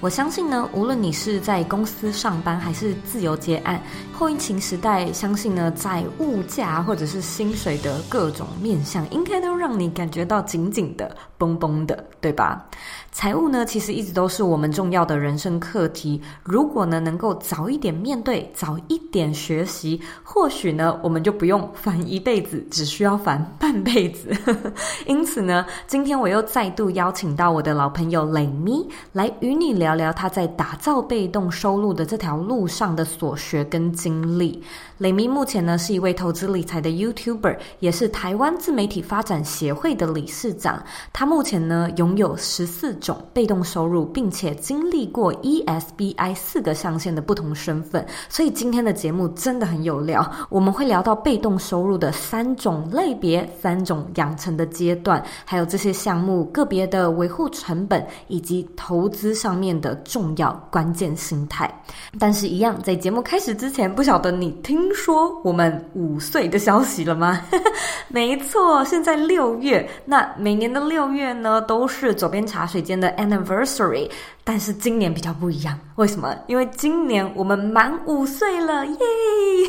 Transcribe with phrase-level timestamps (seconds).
[0.00, 12.64] 我相信呢，无论你是在公司上班还是自由接案，后疫情时代，相信呢，在物价或者是薪水的各种面向，应该都让你感觉到紧紧的、绷绷的，对吧？
[13.10, 16.22] 财务呢，其实一直都是我们重要的人生课题。
[16.44, 24.30] 如果呢，能够早一点面对，早一点学习，或许呢，我们就不用烦一辈子，只需要烦半辈子。
[25.06, 29.87] 因此呢，今天我又再度邀请到我的老朋友蕾咪来与你聊。
[29.88, 34.62] 聊聊他在打造被动收入的这条路上的所学跟经历。
[34.98, 40.82] 雷咪目前呢是一位投资理财的 YouTuber，也是台湾自媒体发展协会的理事长。
[41.12, 48.04] 他目前呢拥有十四种被动收入，并且经历过 ESBI 四个象限的不同身份。
[48.28, 50.28] 所以今天的节目真的很有料。
[50.48, 61.72] 我们会聊到被动收入的三种类别、三种养成的阶段，还有这些项目个别的维护成本以及投资上面的重要关键心态。
[62.18, 64.87] 但是，一样在节目开始之前，不晓得你听。
[64.88, 67.42] 听说我们五岁的消息了吗？
[68.08, 69.86] 没错，现在六月。
[70.06, 74.08] 那每年的六月呢，都是左边茶水间的 anniversary。
[74.44, 76.34] 但是今年比较不一样，为什么？
[76.46, 78.96] 因为今年我们满五岁了，耶！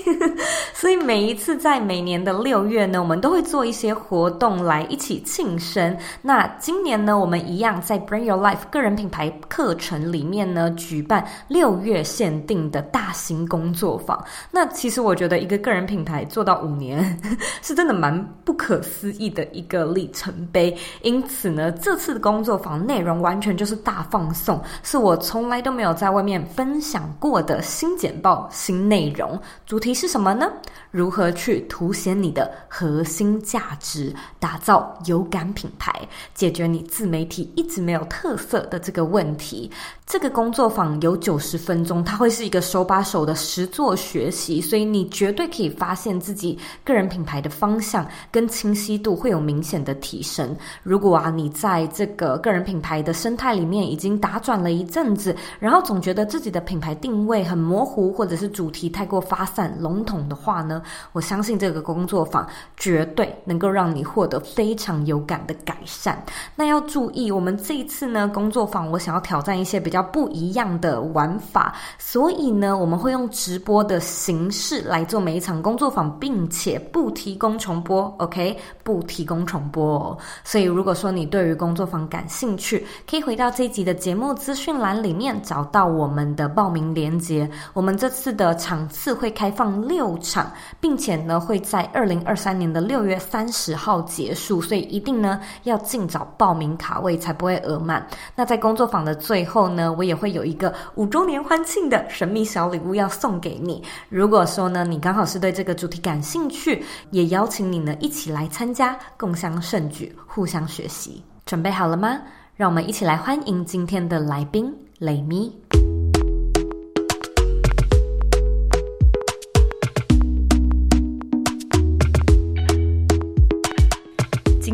[0.73, 5.97] 所以每一次在每年的六月呢，我们都会做一些活动来一起庆生。
[6.21, 14.23] 那今年呢，我们一样在 Bring Your Life 个人品牌课程里面呢，举办六月限定的大型工作坊。
[14.49, 17.19] 那其实我我觉得一个个人品牌做到五年，
[17.63, 20.77] 是真的蛮不可思议的一个里程碑。
[21.01, 24.61] 因此呢，这次的工作坊内容完全就是大放送。
[24.83, 29.39] 是我从来都没有在外面分享过的新简报、新内容。
[29.65, 30.47] 主题是什么呢？
[30.91, 35.91] 如何去凸显你的核心价值，打造有感品牌，
[36.35, 39.71] 解决你自媒体一直没有特色的这个问题。
[40.05, 50.53] 这个工作坊有九十分钟，它会是一个手把手的实作学习，所以你你绝对可以发现自己个人品牌的方向跟清晰度会有明显的提升。
[50.83, 60.81] 如果啊，你在这个个人品牌的生态里面已经打转了一阵子，然后总觉得自己的品牌定位很模糊，或者是主题太过发散笼统的话呢，
[61.13, 62.45] 我相信这个工作坊
[62.75, 66.21] 绝对能够让你获得非常有感的改善。
[66.57, 78.57] 那要注意，我们这一次呢，工作坊我想要挑战一些比较不一样的玩法，所以呢，我们会用直播的形式来做每一场工作坊，并且不提供重播，OK？
[78.83, 80.17] 不提供重播哦。
[80.43, 87.49] 所以如果说你对于工作坊感兴趣，可以回到这一集的节目资讯栏里面找到我们的报名链接。
[87.73, 90.51] 我们这次的场次会开放六场，
[90.81, 98.05] 并且呢会在二零二三年的六月三十号结束，所以一定呢要尽早报名卡位，才不会额满。
[98.35, 103.83] 那在工作坊的最后呢，我也会有一个五周年欢庆的神秘小礼物要送给你。
[104.09, 111.23] 如果说呢你刚好是对这个主题感兴趣，也邀请你呢一起来参加，共享盛举，互相学习。
[111.45, 112.19] 准备好了吗？
[112.55, 115.51] 让我们一起来欢迎今天的来宾雷咪。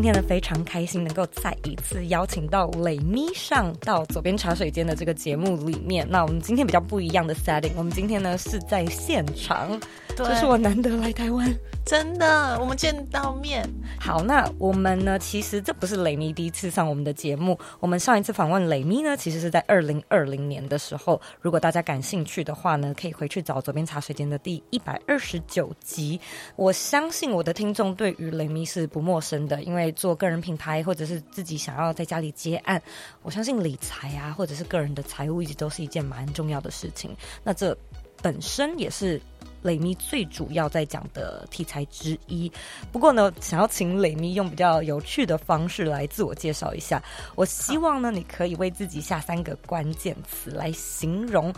[0.06, 6.06] 天呢，非常开心能够再一次邀请到蕾咪上到左边茶水间的这个节目里面。
[6.08, 9.80] 那我们今天比较不一样的 setting，我们今天呢是在现场，
[10.14, 11.52] 这是我难得来台湾，
[11.86, 13.64] 真的，我们见到面。
[13.98, 21.20] 好，那我们呢，其实这不是雷咪第一次上我们的节目，我们上一次访问雷咪呢，其实是在二零二零年的时候。
[21.40, 26.20] 如果大家感兴趣的话呢，可以回去找左边茶水间的第一百二十九集。
[26.56, 29.86] 我相信我的听众对于雷咪是不陌生的，因为。
[29.92, 32.82] 做个人品牌，或者是自己想要在家里接案，
[33.22, 37.16] 我相信理财啊，或者是个人的财务，一直都是一件蛮重要的事情。
[37.44, 37.74] 那这
[38.20, 39.18] 本身也是
[39.66, 42.50] 蕾咪最主要在讲的题材之一。
[42.92, 47.02] 不过呢，想要请蕾咪用比较有趣的方式来自我介绍一下。
[47.34, 51.52] 我希望呢，你可以为自己下三个关键词来形容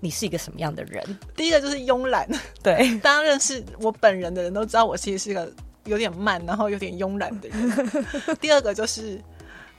[0.00, 1.04] 你是一个什么样的人。
[1.36, 2.28] 第一个就是慵懒，
[2.62, 5.52] 对，大家认识我本人的人都知道，我其实是一个。
[5.86, 7.98] 有点慢，然后有点慵懒的人。
[8.40, 9.20] 第二个就是，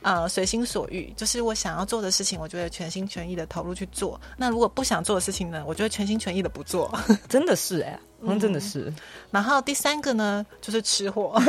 [0.03, 4.19] 啊，随心所欲，就是我想要做的事情，我就会全心全意的投入去做。
[4.37, 6.93] 那如果不想做的事情呢，我就会全心全意的不做。
[7.27, 8.91] 真的是哎、嗯，真的是。
[9.31, 11.33] 然后第三个呢，就是吃货，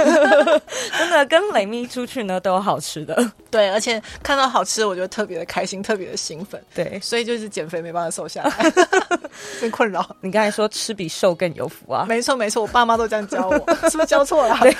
[0.99, 3.31] 真的跟雷咪出去呢都有好吃的。
[3.51, 6.63] 对，而且看到好吃的，我觉得特别的开心，特别的兴奋。
[6.75, 8.73] 对，所以就是减肥没办法瘦下来，
[9.61, 10.05] 真困扰。
[10.21, 12.07] 你刚才说吃比瘦更有福啊？
[12.09, 13.57] 没错没错，我爸妈都这样教我，
[13.91, 14.59] 是不是教错了？
[14.61, 14.75] 对。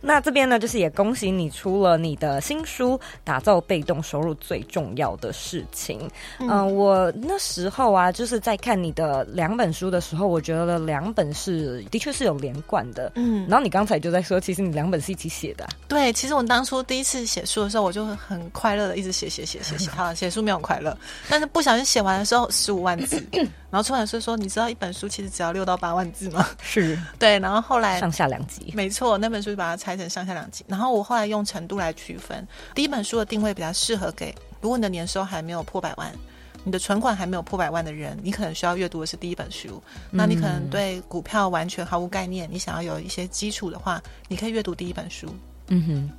[0.00, 6.00] 那这边呢，就是也恭喜你出了你的新书《打造被动收入最重要的事情》。
[6.40, 13.10] 嗯、呃，我那时候啊，就是在看你的两本书的时候，我觉得两本是的确是有连贯的。
[13.14, 15.66] 嗯，然后你刚才就在说，其实你两本是一起写的。
[15.88, 19.90] 对，其实我当初第一次写书的时候，我就很快乐的一直写写写写写。
[19.90, 20.94] 好，写书没有快乐，
[21.30, 23.24] 但是不小心写完的时候十五万字，
[23.70, 30.64] 然后出版社说：“你知道一本书其实只要六到八万字吗？”是对，然后后来上下两集，没错，那本书就把它拆成上下两集。
[30.66, 36.12] 然后我后来用程度来区分，第一本书的定位比较适合给，如果你的年收还没有破百万，
[36.64, 39.82] 你的存款还没有破百万的人，你可能需要阅读的是第一本书。
[40.10, 45.34] 那你可能对股票完全毫无概念，你想要有一些基础的话，你可以阅读第一本书。
[45.68, 46.10] 嗯哼。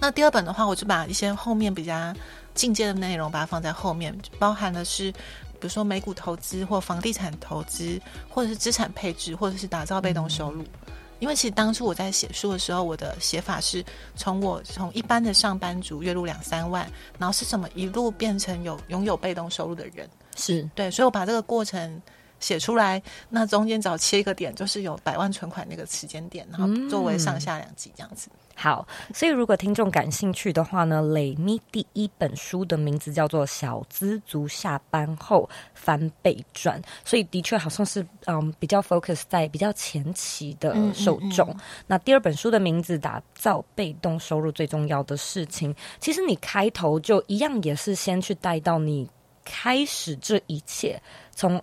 [0.00, 2.12] 那第二本的话，我就把一些后面比较
[2.54, 10.62] 进阶的内容把它放在后面，包含的是，比如说美股投资或房地产投资，或者是资产配置，或者是打造被动收入。
[10.62, 13.82] 嗯因为其实当初我在写书的时候，我的写法是
[14.14, 16.86] 从我从一般的上班族月入两三万，
[17.18, 20.06] 然后是怎么一路变成有拥有被动收入的人，
[20.36, 20.68] 是。
[20.74, 22.02] 对，所以我把这个过程
[22.44, 28.28] 写出来，那中间只要切一个点，就是有百万存款那个时间点，然后作为上下两集这样子。
[28.54, 41.48] 好，所以如果听众感兴趣的话呢，雷咪第一本书的名字叫做《小资族下班后翻倍赚》，所以的确好像是嗯比较 focus 在比较前期的受众。
[41.48, 41.60] 嗯嗯嗯。
[41.86, 49.08] 那第二本书的名字《打造被动收入最重要的事情》，其实你开头就一样也是先去带到你
[49.44, 51.00] 开始这一切，
[51.34, 51.60] 从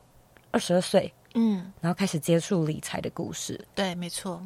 [0.52, 3.60] 二十二岁嗯，然后开始接触理财的故事。
[3.74, 4.42] 对，没错。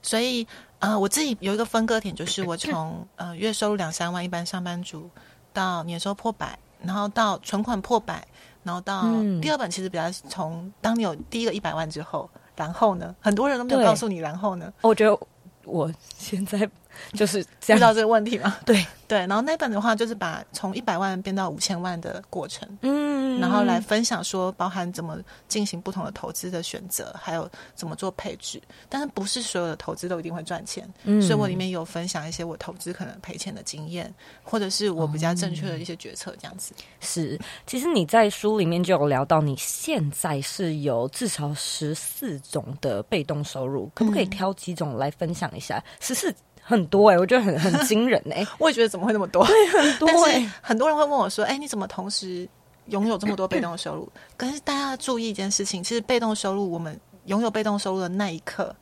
[0.00, 0.46] 所以，
[0.80, 5.08] 呃，我自己有一个分割点，就是我从 呃月收入两三万一般上班族，
[5.52, 8.26] 到年收破百，然后到存款破百，
[8.62, 9.02] 然后到
[9.40, 15.18] 第二本其实比较从当你有第一个一百万之后，然后呢，很多人都没有告诉你然后呢，我觉得
[15.64, 16.68] 我现在。
[17.12, 18.56] 就是遇到这个问题吗？
[18.64, 25.18] 对对，然后那本的话就是把从一百万变到五千万的过程，嗯，然后来分享说包含怎么
[25.48, 28.60] 进行不同的投资的选择，还有怎么做配置。
[28.88, 34.12] 但是不是所有的投资都一定会赚钱，嗯，所以我里面有分享一些我投资可能赔钱的经验，
[34.42, 36.72] 或者是我比较正确的一些决策这样子。
[36.78, 45.82] 嗯、是，其实你在书里面就有聊到，你现在是有至少十四种的被动收入，可不可以挑几种来分享一下？
[46.00, 46.34] 十四。
[46.62, 49.44] 很多哎、欸，我觉得很很惊人哎、欸， 我也觉得怎么会那么多？
[49.46, 52.48] 对，很多哎、欸，很多人会问我说：“哎、欸，你怎么同时
[52.86, 58.74] 拥有这么多被动收入？”可是大家要注意一件事情，其实被动收入，我们拥有被动收入的那一刻。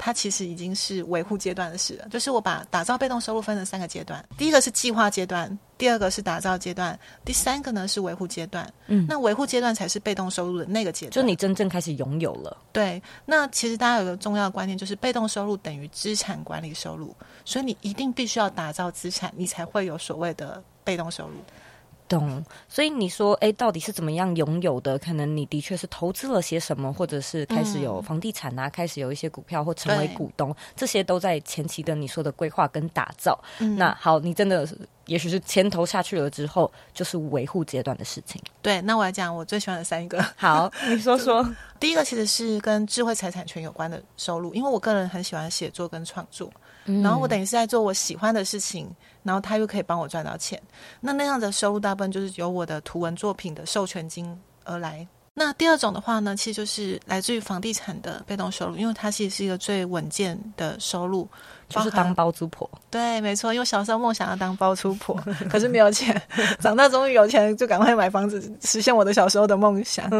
[0.00, 8.70] 它其实已经是维护阶段的事了，就是我把打造被动收入分成三个阶段，第一个是计划阶段，第二个是打造阶段，第三个呢是维护阶段。
[8.88, 12.56] 嗯，那维护阶段才是被动收入的那个阶段，就你真正开始拥有了。
[12.72, 17.14] 对，那其实大家有个重要的观念，就是被动收入等于资产管理收入，
[17.44, 21.34] 所以你一定必须要打造资产，你才会有所谓的被动收入。
[22.08, 24.98] 懂，所以你说，哎，到底是怎么样拥有的？
[24.98, 33.38] 可能你的确是投资了些什么，或者是开始有房地产啊，嗯、开始有一些股票或成为股东，这些都在前期的你说的规划跟打造。
[33.58, 34.66] 嗯、那好，你真的
[35.06, 38.42] 也许是钱投下去了之后，就是维护阶段的事情。
[38.62, 40.24] 对，那我来讲我最喜欢的三个。
[40.36, 41.46] 好， 你说说。
[41.80, 46.50] 第一个其实是跟智慧财产权有关的收入，因为我个人很喜欢写作跟创作。
[47.02, 48.88] 然后我等于是在做我喜欢的事情，
[49.22, 50.60] 然后他又可以帮我赚到钱。
[51.00, 55.06] 那那样的收入大部分就是由我的图文作品的授权金而来。
[55.34, 61.28] 那第二种的话呢，其实就是来自于房地产的被动收入，因为它其实是一个最稳健的收入，
[61.68, 62.68] 就是当包租婆。
[62.90, 65.14] 对，没错，因为小时候梦想要当包租婆，
[65.48, 66.20] 可是没有钱，
[66.58, 70.10] 长大终于有钱，就赶快买房子，实现我的小时候的梦想。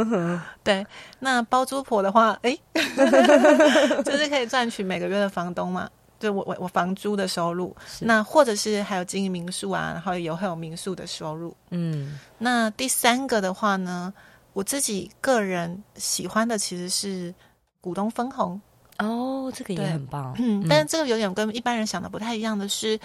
[0.62, 0.86] 对，
[1.18, 2.56] 那包租婆的话，哎，
[4.04, 5.90] 就是可以赚取每个月的房东嘛。
[6.18, 11.56] 对我我我房租的收入，那或者是还有经营民宿啊，然后有还有民宿的收入。
[11.70, 14.12] 嗯，那第三个的话呢，
[14.52, 17.34] 我自己个人喜欢的其实是
[17.80, 18.60] 股东分红。
[18.98, 20.34] 哦，这个也很棒。
[20.38, 22.98] 嗯，但是这个有点跟一般人想的不太一样的是。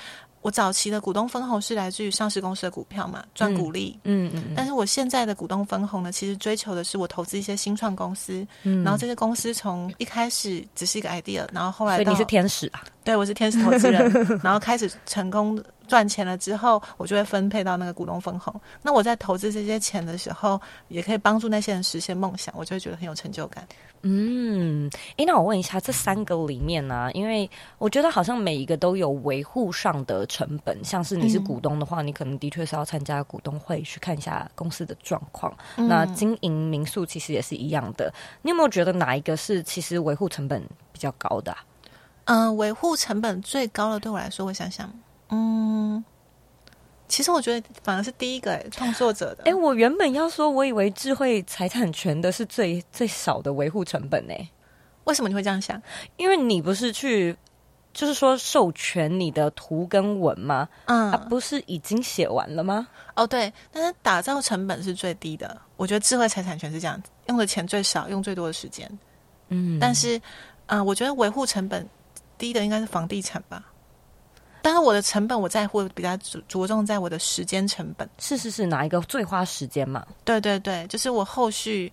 [0.44, 3.98] 我早期的股东分红是来自于上市公司的股票嘛，赚股利。
[4.04, 4.54] 嗯嗯，嗯。
[4.54, 11.96] 但是我现在的股东分红呢，其实追求的是我投资一些新创公司，嗯，然后这些公司从一开始只是一个 idea，然后后来。
[11.96, 12.84] 所以你是天使啊？
[13.06, 14.12] 对，我是天使投资人，
[14.44, 18.54] 然后开始成功赚钱了之后，我就会分配到那个股东分红。
[18.82, 23.68] 那我在投资这些钱的时候，也可以帮助那些人实现梦想，我就会觉得很有成就感。
[24.06, 27.12] 嗯，诶，那我问一下，这三个里面呢、啊？
[27.12, 30.84] 因为我觉得好像每一个都有维护上的成本。
[30.84, 35.56] 像是你是股东的话，嗯、你可能的确是要参加股东会去看一下公司的状况。
[35.78, 38.14] 嗯、那经营民宿其实也是一样的。
[38.42, 40.62] 你有没有觉得哪一个是其实维护成本
[40.92, 41.64] 比较高的、啊？
[42.26, 44.92] 嗯、呃，维护成本最高的，对我来说，我想想。
[45.34, 46.06] 嗯，
[47.08, 49.44] 其实我觉得反而是第一个哎，创作者的。
[49.46, 54.34] 哎，我原本要说，我以为智慧财产权的是最最少的维护成本呢。
[55.06, 55.82] 为什么你会这样想？
[56.18, 57.36] 因为你不是去，
[57.94, 60.70] 就是说授权你的图跟文吗？
[60.86, 62.88] 嗯，啊，不是已经写完了吗？
[63.16, 65.60] 哦，对，但是打造成本是最低的。
[65.76, 68.90] 我觉得智慧财产权是这样子，用的钱最少，用最多的时间。
[69.50, 70.18] 嗯，但是，
[70.68, 71.86] 嗯、呃，我觉得维护成本
[72.38, 73.64] 低的应该是房地产吧。
[74.64, 78.10] 但是我的成本，我在乎比较着着重在我的时间成本。
[78.18, 80.08] 是是是，哪一个最花时间嘛？
[80.24, 81.92] 对对对，就是我后续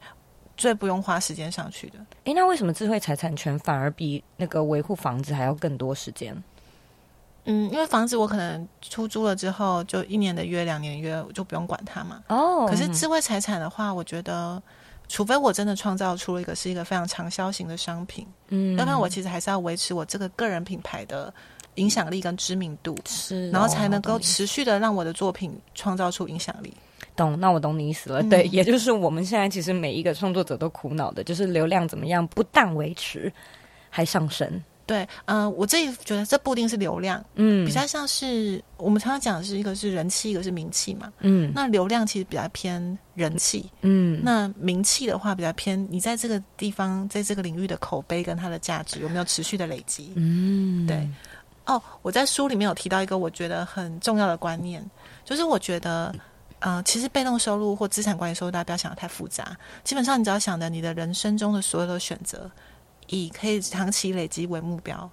[0.56, 1.98] 最不用花时间上去的。
[2.24, 6.32] 诶，那为什么智慧财产权反而比那个维护房子还要更多时间？
[7.44, 12.22] 嗯，因为房子我可能出租了之后，就一年的约、两年约，我就不用管它嘛。
[12.28, 12.68] 哦。
[12.68, 14.62] 可是智慧财产的话，我觉得，
[15.08, 21.34] 除非我真的创造出了一个是一个非常畅销型的商品，嗯，要不然我其实还是要维持我这个个人品牌的。
[21.76, 26.72] 影响力跟知名度是、哦，然后才能够持续的让我的作品创造出影响力。
[27.16, 27.38] 懂？
[27.38, 28.22] 那我懂你意思了。
[28.22, 33.32] 嗯、对，也就是我们现在其实每一个创作者都苦恼的，就是流量怎么样，不但维持，
[33.88, 34.62] 还上升。
[34.86, 51.08] 对，嗯、呃，我自己觉得这不一定是流量，嗯，比较像是我们常常讲的是一个是人气，一个是名气嘛，嗯，那流量其实比较偏人气，嗯，那名气的话比较偏你在这个地方，在这个领域的口碑跟它的价值有没有持续的累积，嗯，对。
[51.70, 54.84] 哦，我在书里面有提到一个我觉得很重要的观念，
[55.24, 56.12] 就是我觉得，
[56.58, 59.56] 嗯、呃，其实被动收入或资产管理收入，大家不要想的太复杂。
[59.84, 62.50] 基本上，你只要想着你的人生中的所有的选择，
[63.06, 65.08] 以可以长期累积为目标，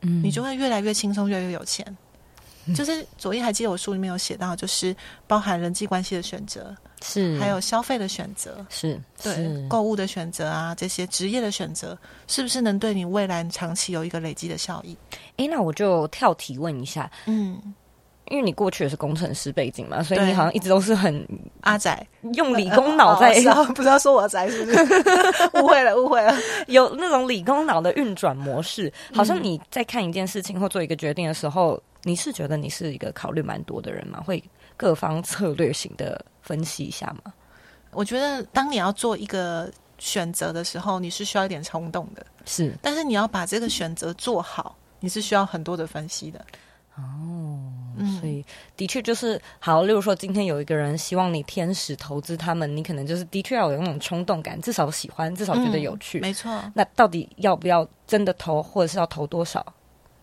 [0.00, 1.96] 嗯，你就会越来越轻松，越来越有钱。
[2.74, 4.94] 就是左一还记得我书里面有写到，就是
[5.26, 6.74] 包含人际关系的选择。
[7.02, 9.36] 是，还有消费的选择，是对
[9.68, 11.96] 购物的选择啊，这些职业的选择，
[12.26, 14.96] 是不是能对你未来长期有一个累积的效益？
[15.36, 17.60] 哎，那我就跳提问一下，嗯，
[18.30, 21.22] 因为你过去也是工程师背景嘛，所以你好像一直都是很
[21.60, 23.34] 阿宅，用理工脑在，
[23.76, 24.82] 不知道说我宅是不是？
[25.62, 26.34] 误会了，误会了，
[26.66, 34.22] 有那种理工脑的运转模式，好像你在看一件事情或做一个决定的时候，你是觉得你是一个考虑蛮多的人吗？
[34.24, 34.42] 会
[34.78, 36.24] 各方策略型的。
[36.46, 37.32] 分析一下吗？
[37.90, 42.72] 我觉得当你要做一个选择的时候，你是需要一点冲动的，是。
[42.80, 46.38] 但是你要把这个选择做好，你是需要很多的分析的。
[46.94, 47.58] 哦，
[47.96, 48.44] 嗯、所以
[48.76, 49.82] 的确就是好。
[49.82, 56.20] 例如说，今天有一个人希望你天使投资他们，你可能就是的确要有那种冲动感，至少喜欢，至少觉得有趣。
[56.20, 56.62] 嗯、没错。
[56.74, 59.66] 那到底要不要真的投，或者是要投多少？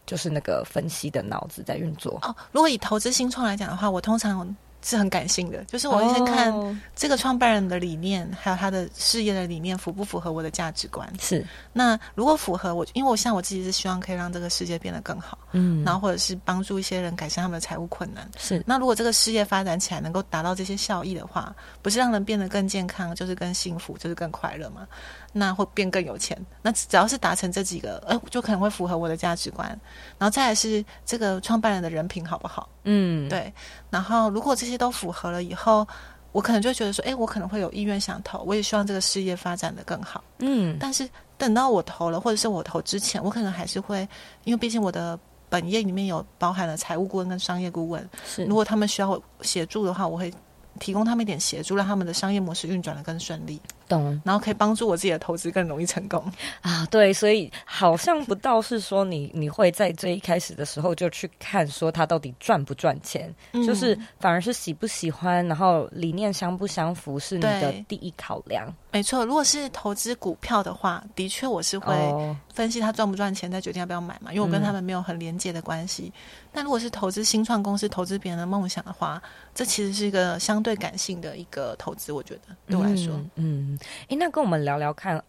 [0.05, 2.19] 就是那个分析的脑子在运作。
[2.21, 4.55] 哦，如果以投资新创来讲的话，我通常。
[4.85, 11.09] 是很感性的，就是我会先看这个创办人的理念，还有他的事业的理念符不符合我的价值观。
[11.21, 18.29] 是，那如果符合我，因为我像我自己是希望可以让这个世界变得更好，嗯，然后或者是帮助一些人改善他们的财务困难。
[18.37, 24.85] 是，那如果这个事业发展起来能够达到这些效益的话，不是让人变得更健康，就是更幸福，就是更快乐吗？
[25.33, 26.37] 那会变更有钱。
[26.61, 29.67] 那只要是达成这几个，呃，就可能会符合我的价值观。
[30.17, 32.69] 然后再来是这个创办人的人品好不好？
[32.83, 33.51] 嗯，对。
[33.89, 35.85] 然后如果这些都符合了以后，
[36.31, 38.43] 我可能就觉得说，哎，我可能会有意愿想投。
[38.43, 40.23] 我也希望这个事业发展的更好。
[40.39, 40.77] 嗯。
[40.79, 44.07] 但是等到我投了，或者是我投之前，我可能还是会，
[44.43, 48.07] 因为毕竟我的本业里面有包含了财务顾问跟商业顾问。
[48.25, 48.45] 是。
[48.45, 50.33] 如果他们需要协助的话，我会
[50.79, 53.61] 提供他们一点协助，让他们的商业模式运转的更顺利。
[53.93, 56.23] 懂，然后可以帮助我自己的投资更容易成功
[56.61, 56.85] 啊！
[56.89, 68.73] 对，所以好像不到是说你你会在最一开始的时候就去看说他到底赚不赚钱，嗯，就是反而是喜不喜欢，然后理念相不相符是你的第一考量。
[68.93, 72.13] 没错，如果是投资股票的话，的确我是会
[72.53, 76.13] 分析它赚不赚钱，再决定要不要买嘛，因为我跟他们没有很连接的关系。
[76.15, 79.19] 嗯，但如果是投资新创公司、投资别人的梦想的话，
[79.55, 83.73] 这其实是一个相对感性的一个投资，我觉得对我来说，嗯。
[83.73, 85.21] 嗯诶，那跟我们聊聊看。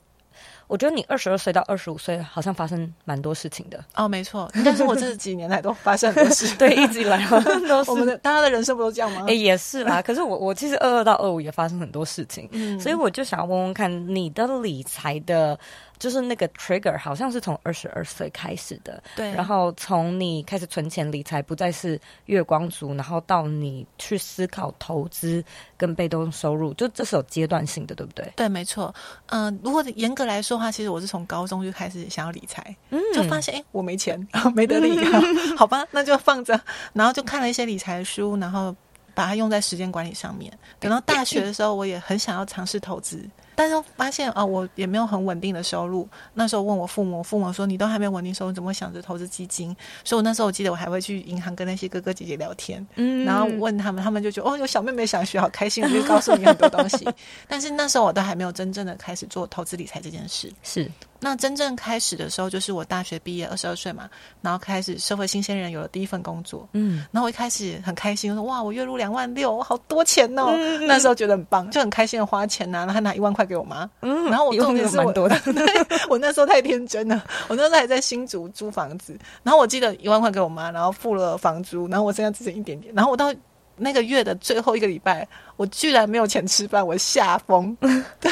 [0.74, 4.50] 我觉得你二十二岁到二十五岁好像发生蛮多事情的哦，没错。
[4.64, 7.24] 但是我这几年来都发生很多事， 对，一直以来
[7.68, 9.24] 都是我们的大家的人生不都这样吗？
[9.28, 10.02] 哎，也是啦。
[10.02, 15.56] 可是我我其实二二到二五也发生很多事情，嗯，所以我就想要问问看你的理财的。
[16.04, 19.32] 就是那个 trigger 好像是从二十二岁开始的，对。
[19.32, 25.42] 然后从你开始存钱理财，不再是月光族，然后到你去思考投资
[25.78, 28.30] 跟被动收入，就这是有阶段性的，对不对？
[28.36, 28.94] 对，没错。
[29.28, 35.02] 嗯、呃，如果严格来说的话，其实我是从高中就开始想要理财，嗯，就发现哎，我没钱，没得理，
[35.56, 36.60] 好吧，那就放着。
[36.92, 38.76] 然后就看了一些理财书，然后
[39.14, 40.52] 把它用在时间管理上面。
[40.78, 43.26] 等到大学的时候，我也很想要尝试投资。
[43.54, 46.08] 但是发现啊，我也没有很稳定的收入。
[46.34, 57.06] 那时候问我父母，父母说：“你都还没有稳定收入，怎么会想着投资基金？”所以，我那时候我记得我还会去银行跟那些哥哥姐姐聊天，嗯，然后问他们，他们就觉得：“哦，有小妹妹想学，好开心，我就告诉你很多东西。”
[57.48, 60.52] 但是那时候我都还没有真正的开始做投资理财这件事。
[60.62, 60.90] 是。
[61.20, 64.10] 那真正开始的时候，就是我大学毕业二十二岁嘛，
[64.42, 75.64] 然后开始社会新鲜人，有了第一份工作，嗯，然后我一开始很开心，我说哇，我月入两万六，好多钱哦，嗯、那时候觉得很棒，就很开心的花钱呐、啊，然后拿一万块给我妈，嗯，然后我重点是我，多的， 对，
[76.08, 83.32] 我那时候太天真了，我那时候还在新竹租房子，然后我记得一万块给我妈，然后付了房租，然后我剩下只剩一点点，然后我到
[83.76, 87.76] 那个月的最后一个礼拜，我居然没有钱吃饭，我吓疯，
[88.20, 88.30] 对。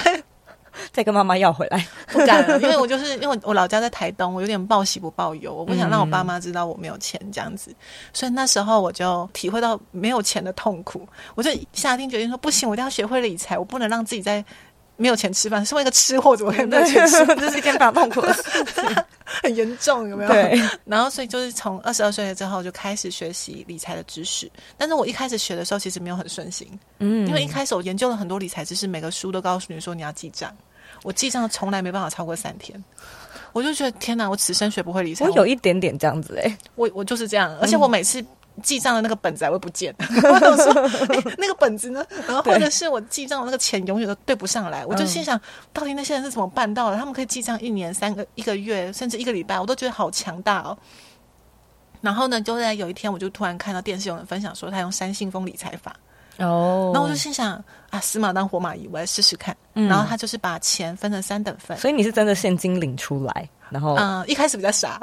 [0.90, 7.74] 再跟妈妈要回来，不敢了，因为我就是因为我老家在台东，我有点报喜不报忧，我不想让我爸妈知道我没有钱这样子，
[8.14, 14.42] 所以那时候我就体会到没有钱的痛苦，我就下定决心说不行，我一定要学会理财，我不能让自己在
[14.96, 15.64] 没有钱吃饭。
[15.64, 17.36] 身为一个吃货，怎么可以 没有钱吃饭？
[17.38, 18.42] 这是一件非常痛苦的 事
[18.74, 20.30] 情，很严重，有没有？
[20.30, 20.60] 对。
[20.84, 26.68] 然后所以就是从二十二岁之后就开始学习理财的知识，但是我一开始学的时候其实没有很顺心，
[26.98, 30.54] 嗯，因为一开始我研究了很多理财知识，每个书都告诉你说你要记账。
[31.04, 32.80] 我记账从来没办法超过三天，
[33.52, 34.28] 我就觉得天哪！
[34.28, 35.24] 我此生学不会理财。
[35.24, 38.24] 我有一点点这样子哎、欸，我我就是这样，而且我每次
[38.62, 42.04] 记账的那个本子还会不见，我都说、欸、那个本子呢？
[42.26, 45.40] 然后或者是我记账的那个钱永远都对不上来，我就心想，
[45.72, 46.96] 到底那些人是怎么办到的？
[46.96, 50.76] 他们可以记账一年、三个、一个月，甚至一个礼拜，我都觉得好强大哦。
[52.00, 55.96] 然后呢，就在有一天，我就突然看到电视有人分享说，他用三信封理财法。
[56.42, 59.56] 哦，那我就心想啊，死马当活马医，我来试试看。
[59.74, 65.00] 嗯、然后他就是把钱分成三等份，所以你是真的现金领出来，然后嗯，一开始比较傻，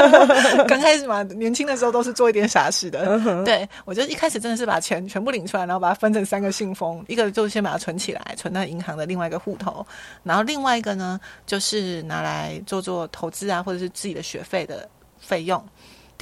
[0.68, 3.06] 刚开始嘛，年轻的时候都是做一点傻事的。
[3.24, 9.86] 嗯、对，我就一开始真的是把钱全部领出来，然后把它分成三个信封，一个就先把它存起来，存在银行的另外一个户头，
[10.22, 14.86] 然后另外一个呢，就是拿来做做投资啊，或者是自己的学费的
[15.18, 15.62] 费用。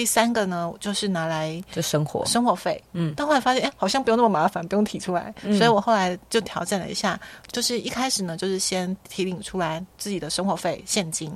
[0.01, 2.25] 第三个呢，就是拿来就生活。
[2.25, 7.21] 生活费，嗯，但后来发现，哎，好像不用那么麻烦，不用提出来，嗯、所以我后来就调整了一下，
[7.53, 11.31] 就是一开始呢，就是先提领出来自己的生活费现金，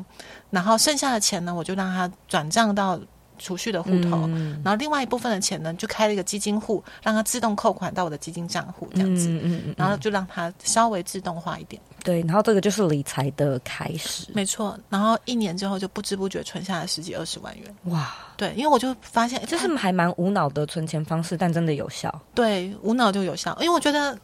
[0.48, 2.98] 然后剩下的钱呢，我就让他转账到
[3.38, 11.80] 储蓄的户头，嗯、然后另外一部分的钱呢，就开了一个基金户，让它自动扣款到我的基金账户，这样子，嗯嗯嗯、然后就让它稍微自动化一点。
[12.02, 14.78] 对，然后这个就是理财的开始，没错。
[14.88, 18.14] 然后一年之后就不知不觉存下了十几二十万元，哇！
[18.36, 22.22] 对，因为我就发现这是还蛮无脑的存钱方式，但真的有效。
[22.34, 24.18] 对，无脑就有效，因为我觉得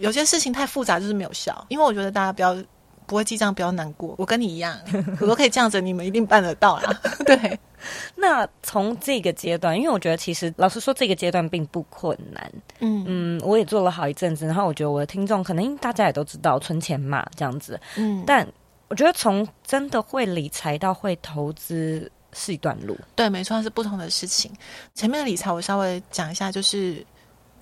[0.00, 2.56] 有些事情太复杂就是没有效，因为我觉得大家不要。
[3.06, 4.14] 不会记账，不要难过。
[4.18, 4.78] 我跟你一样，
[5.20, 7.00] 我都可以这样子，你们一定办得到啦。
[7.26, 7.58] 对，
[8.14, 12.52] 那从这个阶段，因为我觉得其实老实说，这个阶段并不困难。
[12.80, 17.78] 嗯嗯，我也做了好一阵子，然后我觉得我的听众可能大家也都知道存钱嘛，这样子。
[17.96, 18.46] 嗯，但
[18.88, 22.96] 我觉得从真的会理财到会投资是一段路。
[23.14, 24.50] 对，没错，是不同的事情。
[24.94, 27.04] 前面的理财我稍微讲一下，就是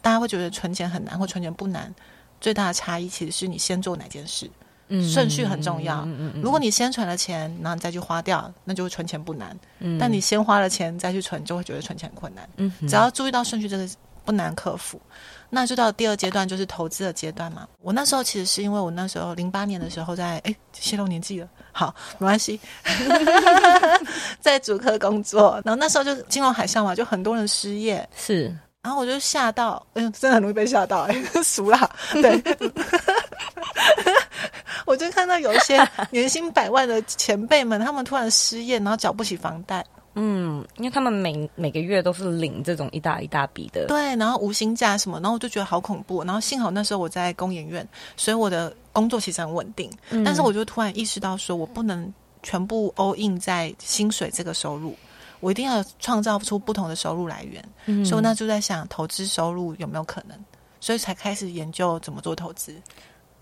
[0.00, 1.94] 大家会觉得存钱很难，或存钱不难，
[2.40, 4.50] 最大的差异其实是你先做哪件事。
[5.00, 6.06] 顺序很重要。
[6.42, 9.56] 如果你先存了钱，然后你再去花掉，那就会存钱不难。
[9.98, 12.48] 但你先花了钱再去存，就会觉得存钱困难。
[12.88, 13.88] 只要注意到顺序，这个
[14.24, 15.00] 不难克服。
[15.54, 17.68] 那就到第二阶段，就是投资的阶段嘛。
[17.82, 22.58] 我那时候其实是因为我那时候零八年的时候在哎泄露年纪了，好 没关系，
[24.40, 28.44] 在主科工作，然后那时候就金融海啸嘛，就很多人失业，是，
[28.80, 32.42] 然后我就吓到，哎呦，真的很容易被吓到，哎， 熟啦，对。
[34.86, 35.78] 我就看到有一些
[36.10, 39.84] 年薪百万的前辈们，他们突然失业，然后缴不起房贷。
[40.14, 43.86] 嗯，因为他们每每个月都是领这种一大一大笔的。
[43.86, 46.22] 对，然后无薪假什么，然后我就觉得好恐怖。
[46.24, 49.90] 然后幸好那时候我在公研院，所以我的工作其实很稳定。
[50.10, 54.94] 嗯，但是我就突然意识到，说我不能全部 all in 在薪水这个收入，
[55.40, 57.64] 我一定要创造出不同的收入来源。
[57.86, 60.38] 嗯，所以那就在想，投资收入有没有可能？
[60.78, 62.74] 所以才开始研究怎么做投资。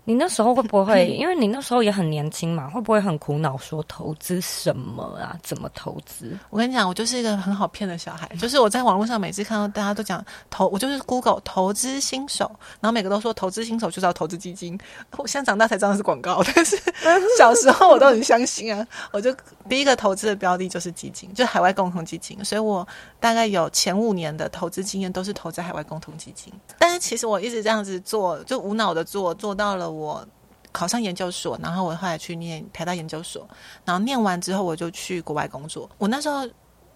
[0.03, 1.07] 你那时候会不会？
[1.07, 3.55] 因为你那时候也很年轻嘛，会不会很苦恼？
[3.57, 5.37] 说投资什么啊？
[5.43, 6.35] 怎么投资？
[6.49, 8.27] 我跟你讲，我就是一个很好骗的小孩。
[8.39, 14.75] 就是我在网络上每次看到大家都讲投，我就是 Google 投资新手，然后每个都说投资新手就是要投资基金。
[15.17, 16.75] 我现在长大才知道是广告， 但是
[17.37, 18.85] 小时候我都很相信啊。
[19.11, 19.31] 我就
[19.69, 22.43] 第一个投资的标的就是基金，就海外共同基金。
[22.43, 22.85] 所以我
[23.19, 26.51] 大概有前五年的投资经验都是投资海外共同基金。
[26.79, 29.90] 但是其实我一直这样子做，就无脑的做，做到了。
[29.91, 30.25] 我
[30.71, 33.47] 考上研究所，然后我后来去念台大研究所，
[33.83, 35.89] 然后念完之后我就去国外工作。
[35.97, 36.47] 我那时候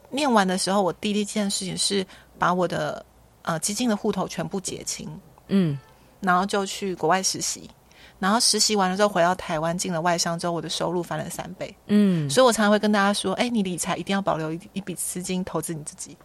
[0.10, 2.06] 念完的时候，我第一件事情是
[2.40, 3.06] 把我的
[3.42, 5.10] 呃基金的户头全部结清，
[5.50, 5.78] 嗯，
[6.22, 7.70] 然后就去国外实习。
[8.18, 16.18] 然后实习完了之后回到台湾，进了外商之后，我的收入翻了三倍，嗯，所以我常常会跟大家说，哎，你理财一定要保留一一笔资金投资你自己。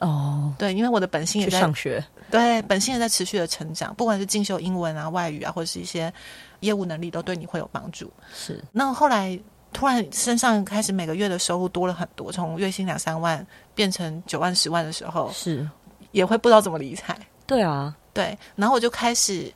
[0.00, 6.12] 哦，对，因为我的本性也在上学，对，本性也在持续的成长，不管是进修英文啊、外语啊，或者是一些
[6.60, 8.12] 业务能力，都对你会有帮助。
[8.32, 9.38] 是，那后来
[9.72, 15.68] 突然身上开始每个月的收入多了很多，从月薪两三万变成九万、十万的时候，是
[16.12, 17.18] 也会不知道怎么理财。
[17.46, 19.52] 对啊，对，然后我就开始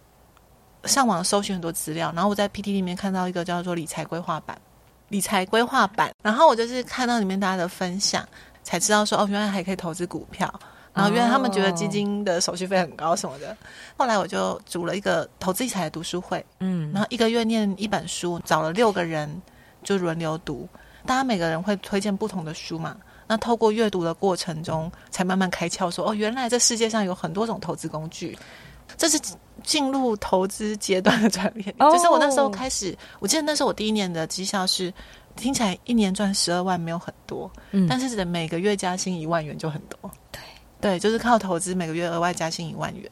[0.84, 4.58] 上网搜寻很多资料，然后我在 PT 里面看到一个叫做理财规划版，
[5.08, 8.26] 理财规划版，然后我就是看到里面大家的分享。
[8.62, 10.52] 才知道说哦，原来还可以投资股票，
[10.94, 13.56] 然后原来他们觉得基金的手续费很高什么的。
[13.96, 19.42] 后来我就组了一个投资理财的读书会，嗯，然后一个月念一本书，找了六个人
[19.82, 20.68] 就轮流读，
[21.04, 22.96] 大家每个人会推荐不同的书嘛。
[23.26, 28.38] 那透过阅读的过程中，才慢慢开窍说哦，原来这世界上有很多种投资工具。
[28.98, 29.18] 这是
[29.62, 34.92] 进入投资阶段的转变，就是我那时候开始，我记得那时候我第一年的绩效是。
[35.36, 40.10] 听起来一年赚十二万没有很多，嗯，但是每个月加薪一万元就很多。
[40.30, 40.40] 对
[40.80, 43.10] 对，就是靠投资每个月额外加薪一万元，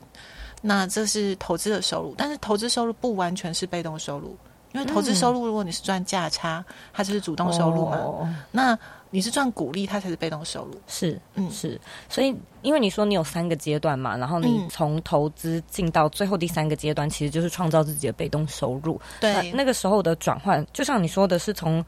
[0.60, 2.14] 那这是投资的收入。
[2.18, 4.36] 但是投资收入不完全是被动收入，
[4.72, 7.96] 因为投资收入如果你是赚价差，它就是主动收入嘛。
[7.96, 8.76] 哦，那
[9.10, 10.80] 你是赚股利，它才是被动收入。
[10.88, 11.80] 是，嗯，是。
[12.08, 19.00] 所以因为你说你有三个阶段嘛，然后你从投资进到最后第三个阶段，其实就是创造自己的被动收入。
[19.20, 21.84] 对，那，那个时候的转换，就像你说的是从。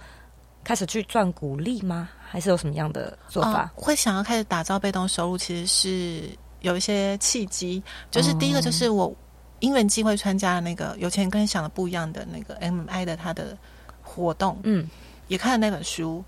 [0.65, 2.09] 开始去赚股利吗？
[2.21, 3.65] 还是有什么样的做法？
[3.65, 7.83] 哦，会想要开始打造被动收入，其实是有一些契机。
[8.11, 9.15] 就是第一个，就是我
[9.61, 13.57] 因缘机会参加了那个有钱人跟你想的不一样的那个 MI 的他的
[14.03, 14.89] 活动，嗯，
[15.29, 16.25] 也看了那本书。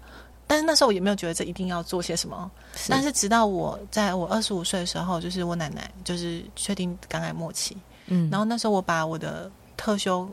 [0.47, 2.51] 但是那时候我也没有觉得这一定要做些什么。
[2.77, 2.91] 是。
[2.91, 7.77] 但是直到我在我二十五岁的时候，就是我奶奶就是确定肝癌末期，
[8.09, 10.29] 嗯，然后那时候我把我的特休。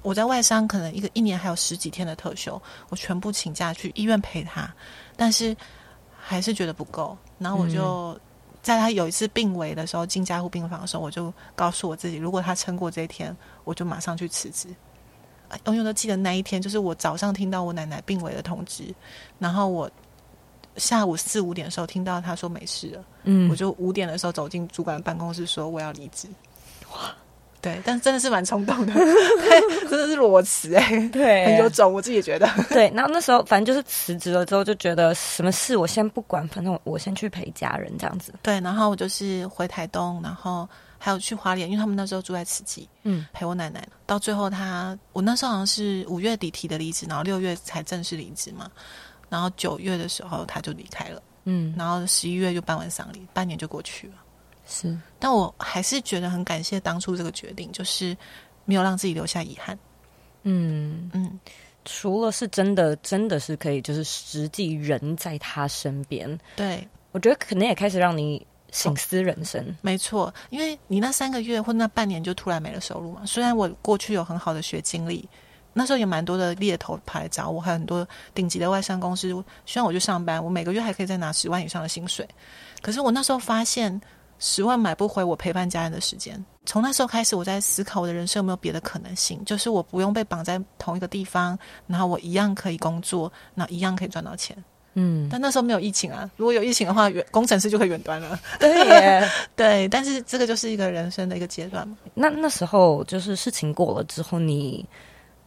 [0.00, 4.72] 我在外商可能一个一年还有十几天的特休，我全部请假去医院陪他，
[5.16, 5.54] 但是
[6.18, 7.16] 还是觉得不够。
[7.38, 8.18] 然后我就
[8.62, 14.68] 在他有一次病危的时候进加护病房的时候，我就告诉我自己，如果他撑过这一天，我就马上去辞职。
[15.66, 18.84] 永远都记得那一天，就是我早上听到我奶奶病危的通知，
[19.38, 19.90] 然后我
[20.78, 26.26] 下午四五点的时候听到他说没事了，嗯，我就五点的时候走进主管办公室说我要离职。
[26.94, 27.14] 哇！
[27.62, 28.92] 对，但真的是蛮冲动的，
[29.88, 32.46] 真的是裸辞哎，对，很有种，我自己也觉得。
[32.68, 38.34] 对，然后那时候反正就是辞职了之后，就觉得什么事我先不管，反正我先去陪家人这样子。
[38.42, 43.86] 对，然后我就是回台东，然后还有去花莲，因为他们那时候住在慈济，嗯，陪我奶奶。
[44.06, 48.68] 到最后他，我那时候好像是五月底提的离职，然后六月才正式离职嘛，
[49.28, 54.14] 然后九月的时候他就离开了，嗯，然后十一月就办完丧礼，半年就过去了。
[54.66, 58.16] 是，但我还是觉得很感谢当初这个决定，就是
[58.64, 59.78] 没有让自己留下遗憾。
[60.44, 61.38] 嗯嗯，
[61.84, 66.38] 除了是真的，真的是可以，就是实际人在他身边。
[66.56, 69.60] 对，我觉得可能也开始让你省思人生。
[69.60, 73.26] 哦，没错，因为你那三个月或那半年就突然没了收入嘛。
[73.26, 75.28] 虽然我过去有很好的学经历，
[75.72, 79.28] 那时候也蛮多的猎头跑来找我，还有很多顶级的外商公司
[79.66, 82.28] 希望我去上班，我每个月还可以再拿十万以上的薪水。
[82.80, 84.00] 可是我那时候发现。
[84.44, 86.44] 十万买不回我陪伴家人的时间。
[86.66, 94.56] 从那时候开始，我在思考我的人生有没有别的可能性，就是我不用被绑在同一个地方，然后我一样可以工作，那一样可以赚到钱。
[94.94, 98.36] 嗯，但那时候没有疫情啊，如果有疫情的话，远工程师就可以远端了。
[98.58, 101.96] 对耶， 对，但是这个就是一个人生的一个阶段嘛。
[102.14, 104.84] 那那时候就是事情过了之后你，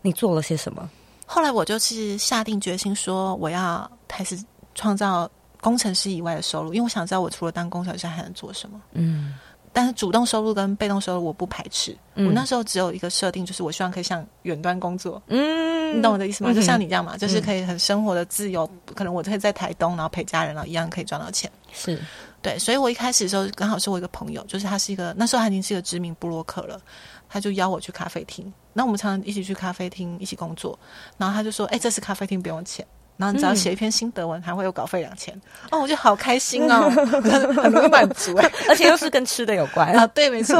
[0.01, 0.89] 你你做了些什么？
[1.25, 4.41] 后来我就是下定决心说，我要开始
[4.73, 5.29] 创造。
[5.65, 8.79] 工程师以外的收入，因为我想知道我除了当工程师还能做什么。
[8.91, 9.33] 嗯，
[9.73, 11.97] 但是主动收入跟被动收入我不排斥。
[12.13, 15.19] 嗯、我那时候只有一个设定，就是我希望可以像远端工作。
[15.25, 16.51] 嗯，你懂我的意思吗？
[16.51, 21.51] 嗯、就像你这样嘛，就是可以很生活的自由，嗯、可能我可以在台东，然后陪家人，然后一样可以赚到钱。
[21.73, 21.99] 是
[22.43, 26.79] 对，所以我一开始的时候刚好是我一个朋友，就是他是一个那时候他已经是一个知名布洛克了，
[27.27, 28.53] 他就邀我去咖啡厅。
[28.71, 30.77] 那我们常常一起去咖啡厅一起工作，
[31.17, 32.85] 然后他就说：“哎、欸，这次咖啡厅不用钱。”
[33.17, 35.33] 然后你只要写一篇心得文，还会有稿费两千。
[35.71, 36.89] 哦，我就好开心哦，
[37.61, 39.87] 很容易满足哎， 而且又是跟吃的有关。
[39.95, 40.57] 啊，对，没错，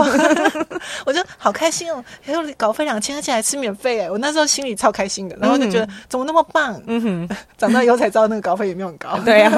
[1.06, 9.52] 我就好开心哦，还有稿费两千，而且还吃免费哎，我那时候心里超开心的，然后就觉得怎么那么棒，嗯哼，长大以后才知道那个稿费也没有很高，对呀，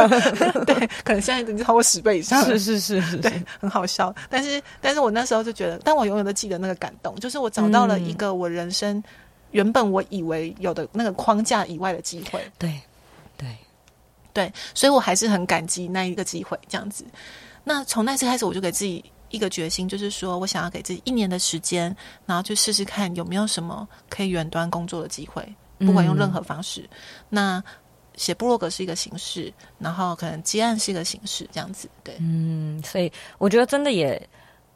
[0.65, 9.03] 对，可能现在已经超过十倍以上，是是是是，对，很好笑，但是但是我那时候就觉得，但我永远都记得那个感动，就是我找到了一个我人生
[9.51, 12.79] 原本我以为有的那个框架以外的机会，对。
[13.39, 13.55] 对，
[14.33, 17.05] 对所以我还是很感激那一个机会，这样子。
[17.63, 26.81] 那从那次开始，我就给自己一个决心，就是说我想要给自己一年的时间，然后去试试看有没有什么可以远端工作的机会，不管用任何方式。
[26.81, 26.89] 嗯、
[27.29, 27.63] 那
[28.15, 31.87] 写部落格是一个形式，然后可能接案是一个形式，这样子。
[32.03, 34.19] 对，嗯，所以我觉得真的也。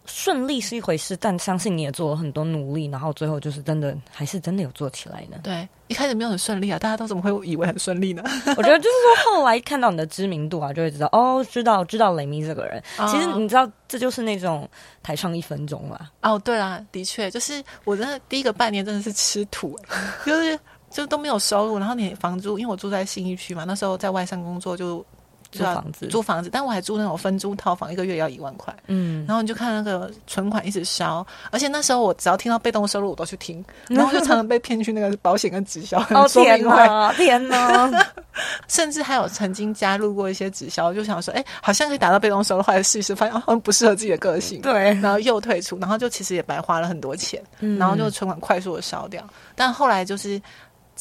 [0.05, 5.37] 顺利是一回事，但相信你也做了很多努力，然后最后就是真的，还是真的有做起来呢。
[5.43, 8.23] 对，一开始没有很顺利啊，大家都怎么会以为很顺利呢？
[8.57, 8.89] 我觉得就是
[9.23, 12.81] 说，后来看到你的知名度啊，就会知道哦，知道知道雷米这个人。
[12.97, 14.67] 哦、其实你知道，这就是那种
[15.03, 16.11] 台上一分钟了。
[16.23, 19.79] 哦，对啦，的确，就是我真的第一个半年真的是吃土，
[20.25, 20.59] 就是
[20.89, 25.05] 就都没有收入，然后你房租，因为我住在信义区嘛，那时候在外商工作就。
[25.51, 28.73] 租房子，租房子，但我还租那种分租套房，一个月要一万块。
[28.87, 35.99] 嗯，然后你就看那个存款一直烧，而且那时候我只要听到被动收入，我都去听， 然后就常常被骗去那个保险跟直销。
[36.11, 37.91] 哦 天哪，天哪！
[38.67, 44.61] 甚至还有曾经加入过一些直销，就想说，哎，好像可以达到被动收入，后来试一试，发现好像不适合自己的个性。
[44.61, 47.41] 对，然后又退出，然后就其实也白花了很多钱，
[47.77, 49.21] 然后就存款快速的烧掉。
[49.55, 50.41] 但后来就是。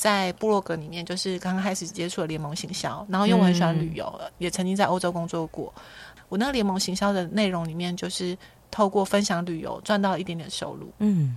[0.01, 5.71] 在部落格里面，就是刚刚开始接触了联盟行销，然后因为我很喜欢旅游，嗯、也曾经在欧洲工作过。
[6.31, 8.35] 我那个联盟行销的内容里面，就是
[8.71, 10.91] 透过分享旅游赚到了一点点收入。
[11.01, 11.37] 嗯，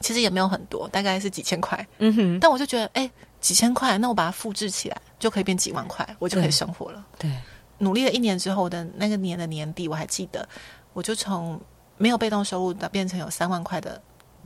[0.00, 1.86] 其实也没有很多，大概是几千块。
[1.98, 3.10] 嗯哼，但我就觉得，哎、欸，
[3.42, 7.04] 几千块，那我把它复制起来，就可以变几万块，我就可以生活了。
[7.18, 7.30] 对，
[7.76, 10.48] 努力了一年之后的那个年的年底，我还记得，
[10.94, 11.60] 我就从
[11.98, 14.00] 没有被动收入的变成有三万块的。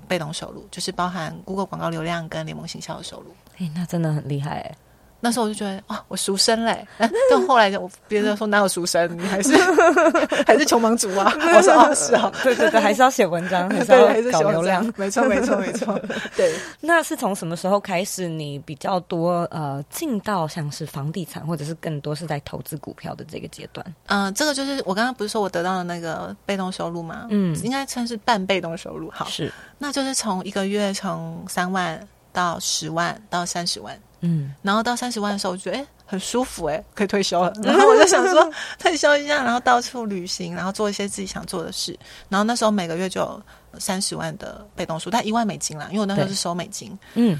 [0.08, 3.26] 被动收入就是包含 Google 广告流量跟联盟行销的收入。
[3.58, 4.76] 哎、那真的很厉害哎！
[5.20, 6.86] 那时候我就觉得哇，我赎身嘞！
[6.98, 9.52] 但后来我别人说哪有赎身，你还是
[10.46, 11.32] 还是穷忙族啊！
[11.34, 15.98] 我说哦，是 啊，对对对，还是要写文章， 还是要搞流量，没错没错没错。
[16.36, 23.84] 对，那是从什么时候开始你比较多呃进到像是房地产，或者是更多是在投资股票的这个阶段？
[24.06, 27.26] 嗯、呃，这个就是我刚刚不是说我得到了那个被动收入吗？
[27.30, 29.10] 嗯，应该算是半被动收入。
[29.10, 32.00] 好，是，那就是从一个月从三万
[32.32, 33.98] 到十万到三十万。
[34.20, 37.52] 嗯，然后到三十万的时候，我觉得哎，很舒服哎，可以退休了。
[37.62, 41.98] 然后我就想说 退休一下，然后到处旅行，然后做一些自己想做的事。
[42.28, 43.42] 然后那时候每个月就有
[43.78, 46.98] 三十万的被动收入，但一万美金啦，因为我那时候是收美金。
[47.14, 47.38] 嗯，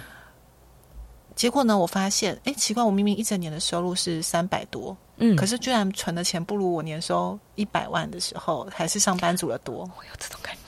[1.35, 9.79] 结果呢，我发现哎，奇怪，我明明一整年的收入是三百多，嗯，可是居然存的钱不如我年收一百万的时候，还是上班族的多。
[9.79, 10.68] 我有这种感觉。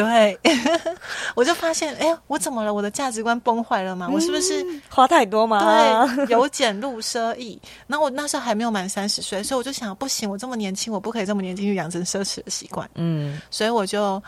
[0.00, 0.38] 对，
[1.34, 2.72] 我就发现，哎呀，我怎么了？
[2.72, 4.06] 我的价值观崩坏了吗？
[4.08, 6.06] 嗯、我是不是花太多吗？
[6.16, 7.60] 对， 由俭入奢易。
[7.86, 12.88] 然后我那时候还没有满三十岁，所以我就想，不行，我这么年轻，我不可以这么年轻就养成奢侈的习惯。
[12.94, 14.22] 嗯，所以我就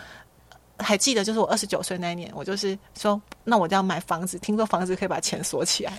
[0.79, 5.93] 还记得，就是我二十九岁那一年，我就是说，那我就要买房子，听说房子可以把钱锁起来，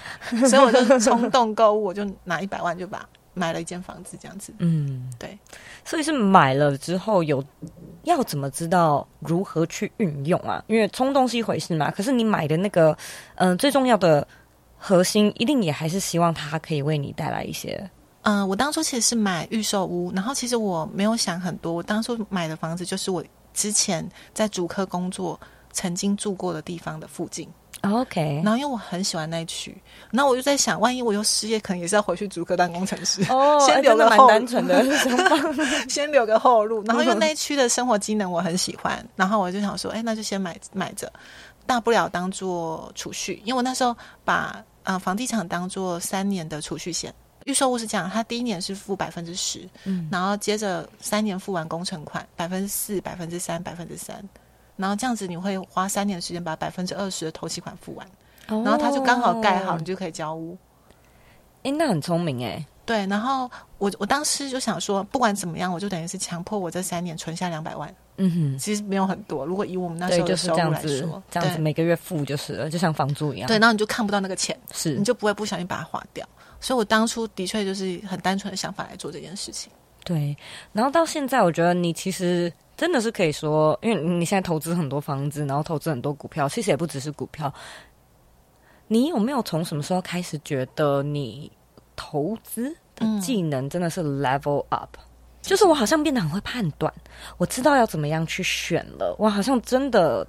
[0.47, 4.53] 所以我就冲动购物，我就拿一百万就把买了一间房子，这样子。
[4.59, 5.37] 嗯，对，
[5.85, 7.43] 所以是买了之后有。
[8.03, 10.61] 要怎么知道如何去运用啊？
[10.67, 12.91] 因为冲动是一回事嘛，可是你买的那个，
[13.35, 14.27] 嗯、呃，最重要的
[14.77, 17.89] 核心，一定也还是希望它可以为你带来一些。
[18.23, 25.39] 嗯、呃，我当初其实是买预售屋，然后其实我没有想很多，我当初买的房子就是我之前在主科工作
[25.71, 27.47] 曾经住过的地方的附近。
[27.83, 29.75] OK，然后因为我很喜欢那一区，
[30.09, 33.21] 然后我就在想，万一我又失业，可能也是要回去竹科当工程师。
[33.29, 34.81] 哦， 先留个蛮单纯的，
[35.89, 36.81] 先留个后路。
[36.85, 41.11] 然后因为那一区的生活机能我很喜欢，然后我就想说，哎，那就先买买着，
[41.65, 43.41] 大不了当做储蓄。
[43.43, 43.93] 因为我那时候
[44.23, 54.23] 把呃房地产当做三年的储蓄险，预售屋是这样，他第一年是付百分之十，嗯，然后接着三年付完工程款，百分之四、百分之三、百分之三。
[54.75, 58.07] 然后这样子，你会花三年的时间把百分之二十的头期款付完，
[58.47, 60.57] 哦、然后它就刚好盖好，你就可以交屋。
[61.63, 62.65] 哎，那很聪明哎。
[62.85, 67.93] 对，然后我我当时就想说，不管怎么样，我就等于是强迫我这三年存下两百万。
[68.17, 69.45] 嗯哼，其实没有很多。
[69.45, 73.47] 如果以我们那时候的收入来说，就是这样子，这样子每个月付就是了，就像房租一样。
[73.47, 76.27] 对，然后你就看不到那个钱，是你就不会不小心把它花掉。
[76.59, 79.71] 所以我当初的确就是很单纯的想法来做这件事情。
[80.03, 80.35] 对，
[80.73, 87.53] 然后到现在，我觉得你其实真的是可以说，因为你现在投资很多房子，然后投资很多股票，其实也不只是股票。
[88.87, 91.51] 你有没有从什么时候开始觉得你
[91.95, 94.97] 投资的技能真的是 level up？
[95.41, 96.93] 就是我好像变得很会判断，
[97.37, 99.15] 我知道要怎么样去选了。
[99.19, 100.25] 我好像真的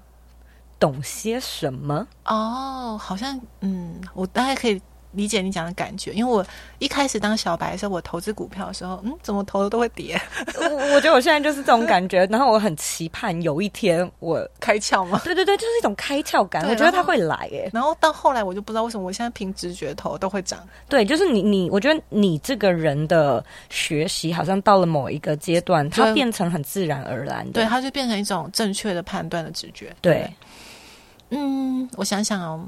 [0.78, 4.80] 懂些什么哦，好像嗯，我大概可以。
[5.14, 6.44] 理解你讲的感觉，因为我
[6.78, 10.20] 一开始当小白的时候，我投资股票的时候，嗯，怎么投的都会跌。
[10.56, 15.20] 我我觉得我现在就是这种感觉，然后我很期盼有一天我开窍嘛。
[15.24, 16.68] 对对对，就是一种开窍感。
[16.68, 17.70] 我觉得它会来耶。
[17.72, 20.66] 然后到后来，我就不知道为什么我现在凭直觉投都会涨。
[20.88, 27.52] 对，就是你你，我觉得你这个人的学习好像到了某一个阶段，它变成很自然而然的。
[27.52, 29.94] 对，它就变成一种正确的判断的直觉。
[30.00, 32.66] 对，对，嗯，我想想哦，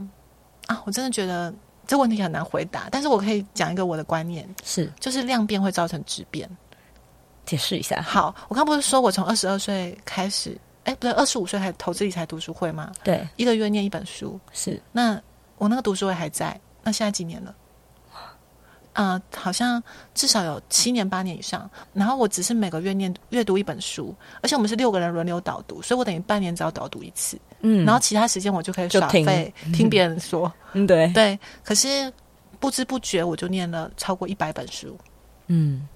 [0.66, 1.52] 啊，我真的觉得。
[1.86, 6.48] 这问题很难回答，但是我可以讲一个我的观念，是就是量变会造成质变。
[7.44, 8.02] 解释一下。
[8.02, 12.90] 好，我刚不是说我从二十二岁开始，哎，不对，二十五岁开始投资理财读书会吗？
[13.04, 14.38] 对，一个月念一本书。
[14.52, 14.82] 是。
[14.90, 15.20] 那
[15.58, 17.54] 我那个读书会还在，那现在几年了？
[18.96, 19.82] 啊、呃，好像
[20.14, 21.68] 至少有七年八年以上。
[21.92, 27.38] 然后我只是每个月念阅读一本书，而且我们是六个人轮流导读，所以我等于半年只要导读一次。
[27.60, 30.50] 嗯，然后其他时间我就可以耍废听，听别人说。
[30.72, 31.38] 嗯，对对。
[31.62, 32.10] 可是
[32.58, 34.96] 不知不觉我就念了超过一百本书。
[35.48, 35.86] 嗯。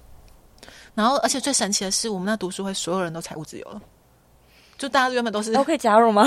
[0.93, 3.81] 然后，而且最神奇的是，我们那读书会所有人都财务自由了，
[4.77, 6.23] 就大家原本都是都可以加入吗？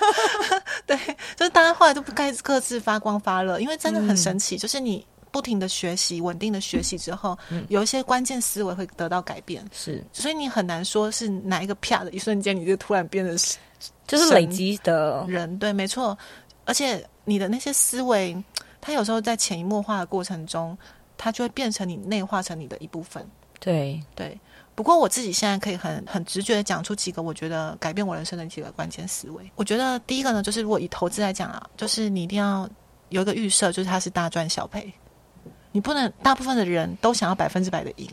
[0.86, 0.96] 对，
[1.36, 5.06] 就是大家后来都不该各自发光发热，因为真的很神奇，嗯、就是你。
[5.30, 9.64] 不停的学习，稳定的学习之后，嗯、有一些关键思维会得到改变。
[9.72, 13.56] 是，所以你很难说是哪一个啪的一瞬间，你就突然变得是，
[14.06, 15.58] 就是累积的人。
[15.58, 16.16] 对，没错。
[16.64, 18.36] 而且你的那些思维，
[18.80, 20.76] 它有时候在潜移默化的过程中，
[21.16, 23.26] 它就会变成你内化成你的一部分。
[23.58, 24.38] 对对。
[24.74, 29.50] 不过我自己现在可以很很直觉的讲出几个我觉得改变我人生的几个关键思维。
[29.54, 32.66] 我觉得第一个呢，就是如果以投资来讲啊，就是你一定要
[33.10, 34.90] 有一个预设，就是它是大赚小赔。
[35.72, 38.08] 你不能，大部分的人都想要百分之百的赢，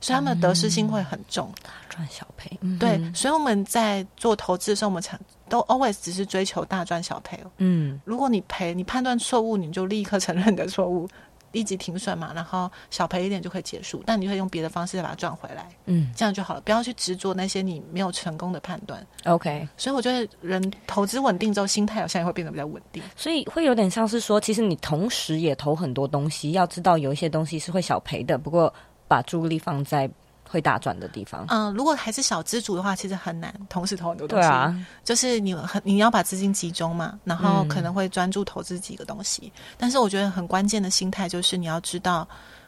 [0.00, 2.50] 所以他们的得失心会很重，大赚小赔。
[2.60, 5.18] 嗯，对，所以我们在做投资的时候，我们常
[5.48, 7.38] 都 always 只是追求大赚小赔。
[7.58, 11.08] 嗯，如果你赔，你判断错误，你就立刻承认你的错误。
[11.56, 19.04] 立即停损嘛，然后小赔一点就可以结束，但你会用别的方式再把它赚回来，嗯，这样就好了，不要去执着那些你没有成功的判断。
[19.24, 28.70] OK，所以我觉得人投资稳定之后，心态好像也会变得比较稳定，所以会有点像是说，其实你同时也投很多东西，要知道有一些东西是会小赔的，不过
[29.08, 30.10] 把注意力放在。
[30.48, 34.46] 会大赚的地方，嗯，如果还是小资主的话，其实很难同时投很多东西。
[34.46, 39.52] 对啊，就是你很你要把资金集中嘛，然后可能会专注投资几个东西。
[39.56, 42.26] 嗯、但是我觉得很关键的心态就是你要知道，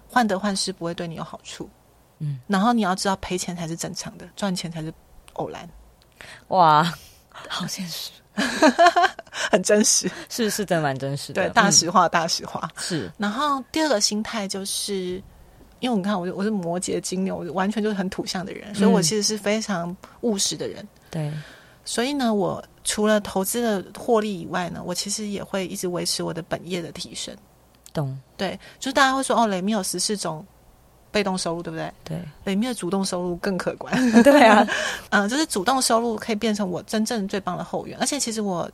[0.08, 1.70] 患得患失不会对你有好处。
[2.18, 4.92] 嗯，然后你要知道赔钱才是正常的，赚钱才是
[5.34, 5.68] 偶然。
[6.48, 6.82] 哇，
[7.48, 8.10] 好现实，
[9.30, 11.44] 很真实，是是真的蛮真实的。
[11.44, 13.12] 对，大实话，大实话、嗯、是。
[13.16, 15.22] 然后第二个心态就是。
[15.80, 20.86] 因为你看，我我是摩羯金牛，我完全就是很土象的人，所以我其实是非常务实的人。
[21.10, 21.32] 对，
[21.84, 27.34] 所以呢，我除了投资的获利以外呢，我其实也会一直维持我的本业的提升。
[27.92, 28.18] 懂？
[28.36, 30.44] 对，就是大家会说哦，雷米有十四种
[31.10, 31.92] 被动收入，对不对？
[32.04, 33.94] 对，雷米的主动收入更可观。
[34.22, 34.66] 对啊，
[35.10, 38.70] 嗯， 就是主动收入可以变成我真正最棒的后援，而且其实我。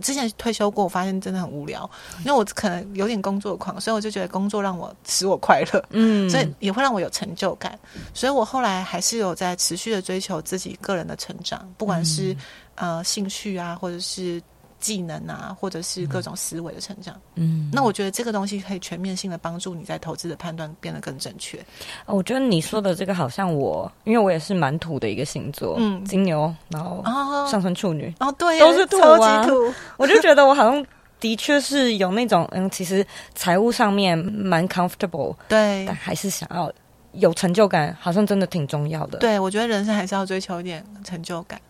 [0.00, 1.88] 之前退休过，我发现真的很无聊，
[2.20, 7.78] 因为我可能有点工作狂，所以我就觉得工作让我使我快乐，嗯，所以也会让我有成就感，
[8.14, 12.32] 所以我后来还是有在持续的追求自己个人的成长，不管是、
[12.76, 14.42] 嗯、呃兴趣啊，或者是。
[14.80, 21.62] 技能啊，或者是各种思维的成长，嗯，那我觉得这个东西可以全面性的帮助你在投资的判断变得更正确。
[22.06, 27.04] 我觉得你说的这个好像我，因为我也是蛮土的一个星座，嗯，金牛，然后
[27.46, 29.74] 上升处女，哦，对，都是土啊，超级土。
[29.98, 30.84] 我就觉得我好像
[31.20, 36.72] 的确是有那种，嗯，其实财务上面蛮 comfortable，对，但还是想要
[37.12, 39.18] 有成就感，好像真的挺重要的。
[39.18, 41.60] 对，我觉得人生还是要追求一点成就感。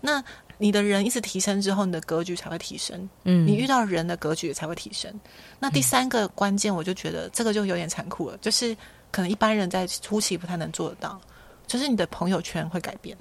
[0.00, 0.22] 那。
[0.62, 3.08] 你的人一直提升之后，你的格局才会提升。
[3.24, 5.12] 嗯，你遇到人的格局也才会提升。
[5.58, 8.76] 那第三个关键，我就觉得这个就有点残酷了，就是
[9.10, 11.20] 可能一般人在初期不太能做得到，
[11.66, 13.16] 就是你的朋友圈会改变。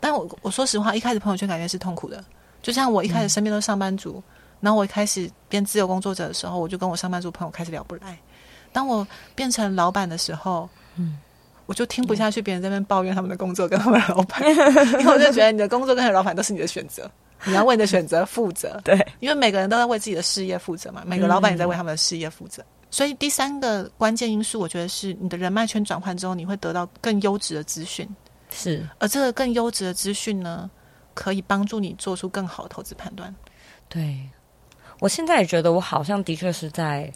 [0.00, 2.24] 但我我说实话，一开始朋友圈改变是痛苦的。
[2.62, 8.18] 就像我一开始身边都是上班族，嗯，然后我一开始变自由工作者的时候，我就跟我上班族朋友开始聊不来。
[8.72, 11.18] 当我变成老板的时候，嗯，
[11.66, 14.42] 我就听不下去别人在那边抱怨他们的工作跟他们的老板，
[15.00, 17.10] 因为我就觉得你的工作跟你的老板都是你的选择，
[17.44, 18.80] 你要为你的选择负责。
[18.84, 22.62] 对，因为每个人都在为自己的事业负责嘛，每个老板也在为他们的事业负责。
[22.62, 28.08] 嗯、所以第三个关键因素，我觉得是你的人脉圈转换之后，你会得到更优质的资讯。
[28.48, 30.70] 是，而这个更优质的资讯呢，
[31.14, 33.34] 可以帮助你做出更好的投资判断。
[33.88, 34.18] 对，
[35.00, 37.12] 我现在也觉得，我好像的确是在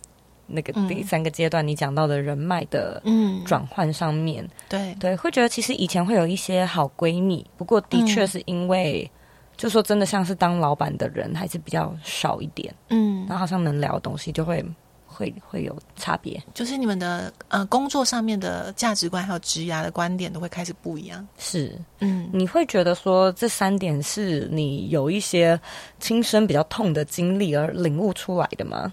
[0.50, 9.16] 那个第三个阶段，你讲到的人脉的嗯转换上面，嗯、对对，会觉得其实以前会有一些好闺蜜，不过的确是因为，嗯、
[9.56, 14.64] 就说真的像是当老板的人还是比较少一点，嗯，然后好像能聊的东西就会。
[15.12, 21.26] 会会有差别，就是你们的呃工作上面的价值观还有职涯的观点都会开始不一样。
[21.36, 25.60] 是，嗯，你会觉得说这三点是你有一些
[25.98, 28.90] 亲身比较痛的经历而领悟出来的吗？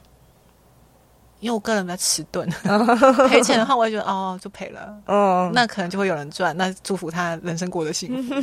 [1.40, 2.50] 因为我个人比较迟钝，
[3.30, 8.34] 赔钱的话，我会觉得哦，就赔了，嗯，那可能就会有人赚，那祝福他人生过得幸福，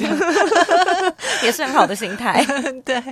[1.44, 2.44] 也是很好的心态。
[2.84, 3.02] 对，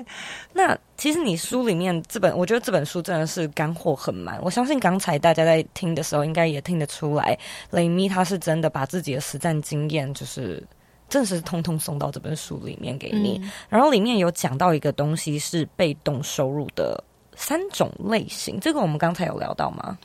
[0.53, 4.39] 那其实你书里面这本，我觉得这本书真的是干货很满。
[4.41, 7.37] 我相信刚才大家在听的时候，应该也听得出来，
[7.71, 10.63] 雷咪他是真的把自己的实战经验，就是
[11.09, 13.41] 真的是通通送到这本书里面给你。
[13.43, 17.03] 嗯、然后里面有讲到一个东西是被动收入的。
[17.37, 19.99] 三种类型，这个我们刚才有聊到吗？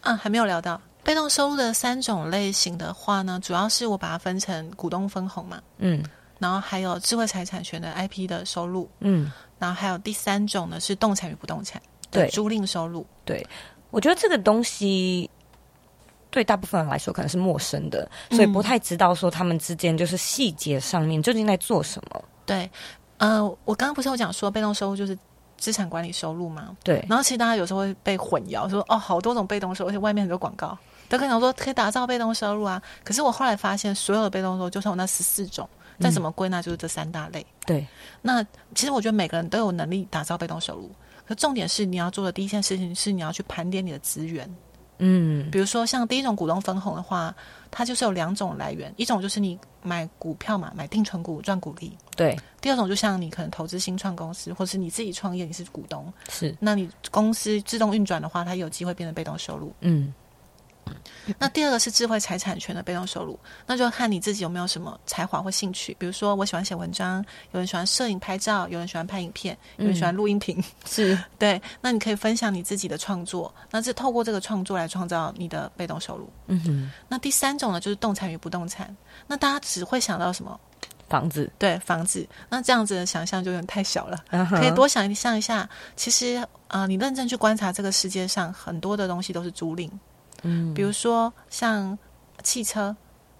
[0.00, 6.02] 啊，还没有聊到被动收入的三种类型的话呢，主要是我把它分成股东分红嘛，嗯，
[6.38, 11.80] 然后还有智慧财产权的 IP 的收入，嗯，然后还有第三种呢是动产与不动产
[12.10, 13.06] 的租赁收入。
[13.24, 13.46] 对，对，
[13.90, 15.30] 我觉得这个东西
[16.30, 22.24] 对大部分人来说可能是陌生的，所以不太知道说他们之间就是细节上面究竟在做什么。
[22.44, 22.68] 对，
[23.18, 25.16] 呃，我刚刚不是有讲说被动收入就是。
[25.62, 27.06] 资产管理收入嘛，对。
[27.08, 30.76] 然后其实大家有时候会被混淆，说哦，好多种被动收入，而且外面很多广告
[31.08, 32.82] 都跟你说可以打造被动收入啊。
[33.04, 35.68] 可是我后来发现，所有的被动收入就算我那十四种，
[36.00, 37.46] 再怎么归纳就是这三大类。
[37.64, 37.86] 对、嗯。
[38.22, 38.42] 那
[38.74, 40.90] 其实我觉得每个人都有能力打造被动收入，
[41.24, 44.52] 可重点是你要做的第一件事情是你要去盘点你的资源。
[44.98, 45.50] 嗯。
[45.50, 47.34] 比如说像第一种股东分红的话，
[47.70, 49.58] 它就是有两种来源，一种就是你。
[49.84, 51.90] 买股票嘛，买定存股赚股利。
[52.14, 59.72] 对，第二种就像你可能投资新创公司，或是你自己创业，你是股东，是，那你公司自动运转的话，它有机会变成被动收入。
[59.80, 60.14] 嗯。
[61.38, 65.96] 那第二个是智慧财产权的被动收入，那就看你自己有没有什么才华或兴趣。
[65.98, 71.60] 比如说，我喜欢写文章，有人喜欢摄影拍照，有人喜欢拍影片，有人喜欢录音频， 是 对。
[71.80, 76.28] 那你可以分享你自己的创作，那是透过这个创作来创造你的被动收入。
[76.48, 76.90] 嗯哼。
[77.08, 78.94] 那第三种呢，就是动产与不动产。
[79.28, 80.58] 那大家只会想到什么？
[81.08, 81.48] 房子。
[81.56, 82.26] 对，房子。
[82.48, 85.68] 那这样子的想象就有点太小了，可以多想象一下。
[85.94, 86.34] 其实
[86.66, 89.88] 啊、呃，你认真去观察这个世界上很多的东西都是租赁。
[90.42, 91.98] 嗯，比如说像
[92.42, 92.94] 汽车，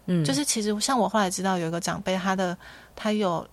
[0.07, 2.57] 嗯，就是其实像我后来知道有一个长辈，他的
[2.97, 3.47] 他有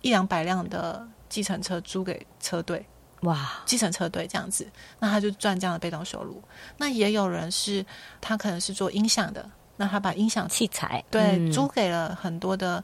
[0.00, 2.84] 一两百辆的计程车租给车队，
[3.22, 4.66] 哇，计程车队这样子，
[4.98, 6.42] 那他就赚这样的被动收入。
[6.76, 7.84] 那也有人是
[8.20, 11.04] 他可能是做音响的，那他把音响器材。
[11.10, 12.82] 对、嗯、租给了很多的。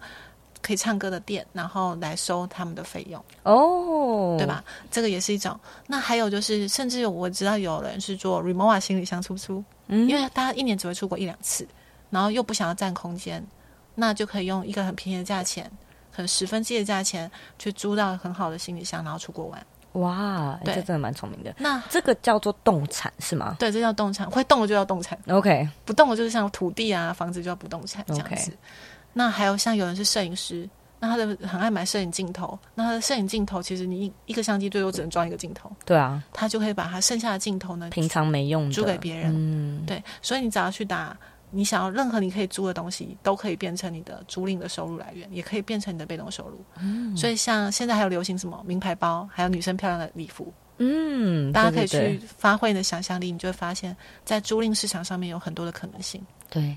[0.65, 4.65] 可以唱歌的店，然后来收他们的费用哦，对吧？
[4.91, 5.61] 这个也是一种。
[5.87, 11.69] 那还有就是，甚至我知道有人是做 Remova 行李箱出租，嗯，因为大家一年只会出国一两次，
[12.09, 13.47] 然后又不想要占空间，
[13.95, 15.71] 那就可以用一个很便宜的价钱，
[16.11, 19.67] 可能十分之一的价钱去租到很好的行李箱，然后出国玩。
[19.93, 21.55] 哇，对，这真的蛮聪明的。
[21.57, 23.55] 那这个叫做动产是吗？
[23.61, 25.17] 对，这叫动产，会动的就叫动产。
[25.29, 28.51] OK，不动的就是像土地啊、房子就叫不动产这样子。
[28.51, 28.55] Okay.
[29.15, 41.17] 那还有像有人是摄影师，那他的很爱买摄影镜头，那他的摄影镜头其实你一一个相机最多只能装一个镜头，对啊，他就可以把他剩下的镜头呢，平常没用租给别人，嗯，对，所以你只要去打，
[41.51, 46.65] 你想要任何你可以租的东西，都可以变成你的租赁的收入来源，也可以变成你的被动收入。
[46.81, 56.21] 嗯，所以像现在还有流行什么名牌包，还有女生漂亮的礼服，嗯，大家可以去发挥你的想象力，你就会发现，在租赁市场上面有很多的可能性。
[56.49, 56.77] 对，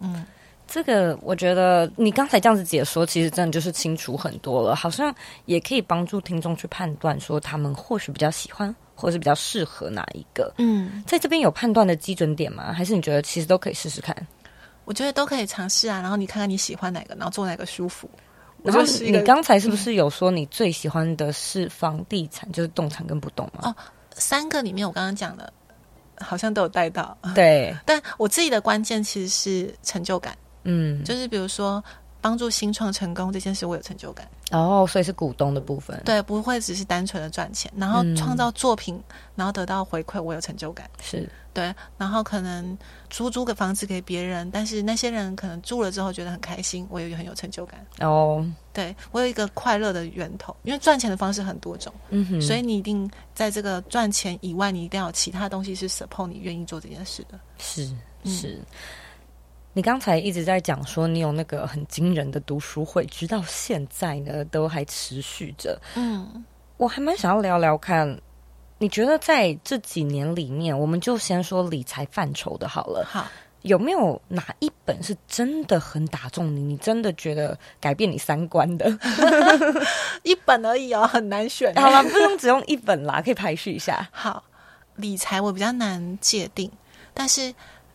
[0.00, 0.24] 嗯。
[0.72, 5.14] 这个我觉得你刚才这样子解说，其实真的就是清楚很多了，好像
[5.44, 10.50] 也可以帮助听众去判断，说他们或许比较喜欢，或者是比较适合哪一个。
[10.56, 12.72] 嗯，在这边有判断的基准点吗？
[12.72, 14.16] 还是你觉得其实都可以试试看？
[14.86, 18.08] 我觉得都可以尝试啊，然后你看看你喜欢哪个，然后做哪个舒服。
[18.62, 23.60] 然后你刚才是不是有说你最喜欢的是房地产，就是动产跟不动吗？
[23.64, 23.76] 哦，
[24.14, 25.52] 三个里面我刚刚讲的，
[26.16, 27.14] 好像都有带到。
[27.34, 30.34] 对， 但我自己的关键其实是成就感。
[30.64, 31.82] 嗯，就是比如说，
[32.20, 34.28] 帮助新创成功这件事，我有成就感。
[34.50, 40.88] 哦，所以是股东的部分，对，不会只是单纯的赚钱，然后创造作品，嗯、然后得到回馈，我有成就感。
[41.00, 42.78] 是对，然后可能
[43.10, 47.84] 租租个房子给别人，但是那些人可能住了之后觉得很开心，我也很有成就感。
[48.00, 57.38] 哦，对，我有一个快乐的源头，因为赚钱的方式很多种，嗯哼，所以你一定在这个赚钱以外，你一定要有其他东西是 support 你愿意做这件事的。
[57.58, 57.86] 是
[58.24, 58.52] 是。
[58.52, 58.66] 嗯
[59.74, 65.80] 你刚才一直在讲说你有那个很惊人的读书会，直到现在呢都还持续着。
[65.94, 66.44] 嗯，
[66.76, 68.20] 我还蛮想要聊聊看，
[68.76, 73.02] 你觉得在这几年里面，我们就先说理财范畴的好了。
[73.08, 73.26] 好，
[73.62, 76.60] 有没有哪一本是真的很打中你？
[76.60, 78.86] 你真的觉得改变你三观的？
[80.22, 81.74] 一本而已哦，很难选。
[81.76, 84.06] 好了，不用只用一本啦，可以排序一下。
[84.12, 84.44] 好，
[84.96, 86.70] 理财我比较难界定，
[87.14, 87.54] 但是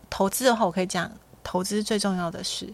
[0.09, 1.11] 投资的话，我可以讲。
[1.47, 2.67] 投资最重要的事，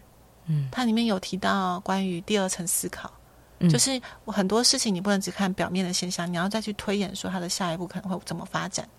[0.48, 3.12] 嗯，它里面有提到关于第二层思考，
[3.60, 8.90] 嗯，就是很多事情你不能只看表面的现象，你要再去推演说它的下一步可能会怎么发展。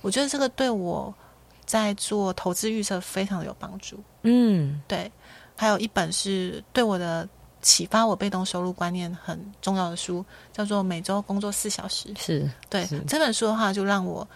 [0.00, 1.14] 我觉得这个对我
[1.64, 4.02] 在做投资预测非常的有帮助。
[4.22, 5.08] 嗯，对。
[5.56, 7.28] 还有一本是对我的
[7.62, 12.12] 启发，我被动收入观念很重要的书，叫做《每周工作四小时》。
[12.20, 14.26] 是对是这本书的话，就让我。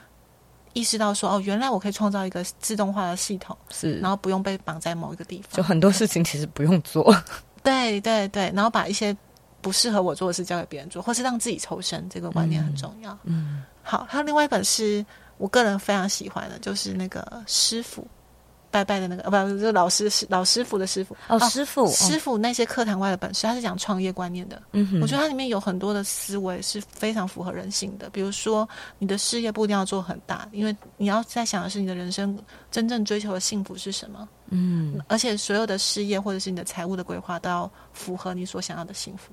[0.75, 7.11] 意识到说哦，原来我可以创造一个自动化的系统，是，然后不用被绑在某一个地方，就很多事情其实不用做。
[7.65, 9.17] 对对对，然后把一些
[9.63, 13.11] 不适合我做的事交给别人做，或是让自己抽身，这个观念很重要。
[13.25, 15.05] 嗯，嗯好，还有另外一本是
[15.39, 18.07] 我个人非常喜欢的，就是那个师傅。
[18.75, 24.61] 拜拜的那个，呃，不，这个老师是老师傅的师傅哦，师傅，师傅那些课堂外的本事，他是讲创业观念的。
[24.73, 28.11] 嗯哼，我觉得它里面有很多的思维是非常符合人性的。
[28.11, 28.69] 比如说，
[28.99, 32.37] 你的事业不一定要做很大，因为你要在想的是你的人生
[32.69, 34.29] 真正追求的幸福是什么。
[34.49, 39.33] 嗯，而且所有的事业或者是你的财务的规划都要符合你所想要的幸福。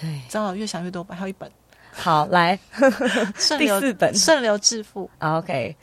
[0.00, 1.14] 对，正好越想越多吧。
[1.14, 1.48] 还有一本，
[1.92, 2.58] 好来，
[3.38, 5.08] 顺流第四本，顺流致富。
[5.20, 5.76] OK。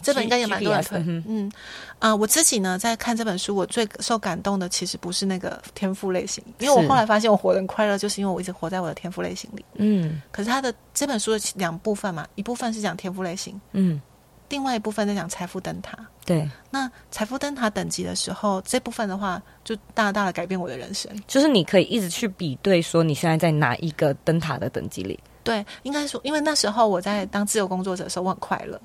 [0.00, 1.50] 这本应该也蛮多人推，嗯
[1.98, 9.64] 啊、呃，我自己呢在看这本书，我最受感动的其实不是那个天赋类型，因为我后来发现我活得很快乐，就是因为我一直活在我的天赋类型里。
[9.74, 14.00] 嗯，可是他的这本书的两部分嘛，一部分是讲天赋类型，嗯，
[14.48, 15.98] 另外一部分在讲财富灯塔。
[16.24, 25.18] 对，那财富灯塔等级的时候，这部分的话就大大的改变我的人生，就是你可以一直去比对，说你现在在哪一个灯塔的等级里？
[25.44, 28.80] 对，应该说，因为那时候我在当自由工作者的时候，我很快乐。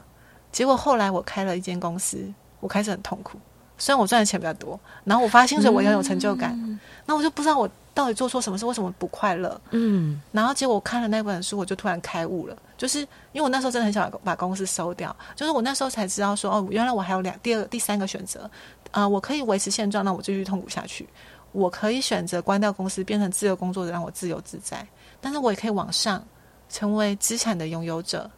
[0.52, 2.18] 结果后来我开了一间公司，
[2.60, 3.38] 我开始很痛苦。
[3.80, 6.52] 虽然我赚的钱比较多，然后我发薪水，我也有成就感。
[6.64, 9.62] 嗯、那我就不知道我到底做错什么事，为什么不快乐？
[9.70, 10.20] 嗯。
[10.32, 12.58] 然后结果我看了那本书，我就突然开悟了。
[12.76, 13.02] 就是
[13.34, 18.50] 因为我那时候真的很想把公司收掉，就是我那时候才知道说，哦，原来我还有两第二第三个选择。
[18.90, 21.06] 啊、呃，我可以维持现状，那我继续痛苦下去；
[21.52, 24.84] 我可以选择关掉公司，变成自由工作者，让我自由自在。
[25.22, 26.24] 但是我也可以往上，
[26.68, 28.30] 成为资产的拥有者。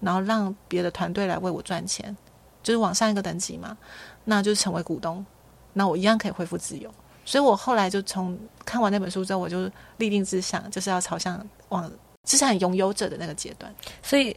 [0.00, 2.16] 然后让别的团队来为我赚钱，
[2.62, 3.76] 就是往上一个等级嘛，
[4.24, 5.24] 那就是成为股东，
[5.72, 6.92] 那我一样可以恢复自由。
[7.24, 11.90] 所以我后来就从看完那本书之后，我就立定志向，就是要朝向往
[12.24, 13.72] 资产拥有者的那个阶段。
[14.02, 14.36] 所以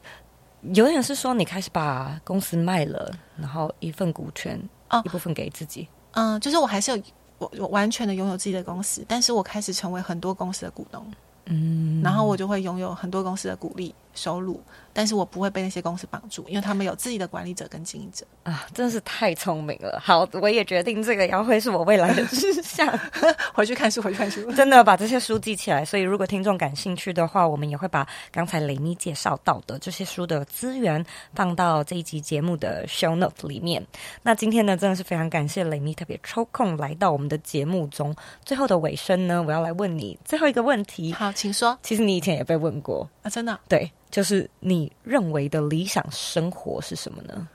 [0.74, 5.88] 有点是说，你开始把公司卖了，然后一份股权哦，一部分给自己。
[6.12, 7.04] 嗯，就是我还是有
[7.40, 11.04] 我我完全的拥有自己的公司，但是我开始成为很多公司的股东。
[11.46, 14.62] 嗯，然后我就会拥有很多公司的股利收入。
[14.96, 20.00] 但是我不会被那些公司绑住，因为他们有自己的管理者跟经营者啊，真是太聪明了。
[20.00, 22.88] 好，我也决定这个要会是我未来的志向。
[23.56, 25.84] 回去看书，回去看书， 真的把这些书记起来。
[25.84, 31.04] 所以，如果听众感兴趣的话，我们也会把刚才雷咪介绍到的这些书的资源
[31.34, 33.84] 放到这一集节目的 show note 里面。
[34.22, 38.16] 那今天呢，真的是非常感谢雷咪特别抽空来到我们的节目中。
[38.46, 41.12] 最后的尾声呢，我要来问你最后一个问题。
[41.14, 41.76] 好，请说。
[41.82, 43.60] 其实你以前也被问过啊，真的？
[43.68, 43.92] 对。
[44.14, 47.48] 就是你认为的理想生活是什么呢？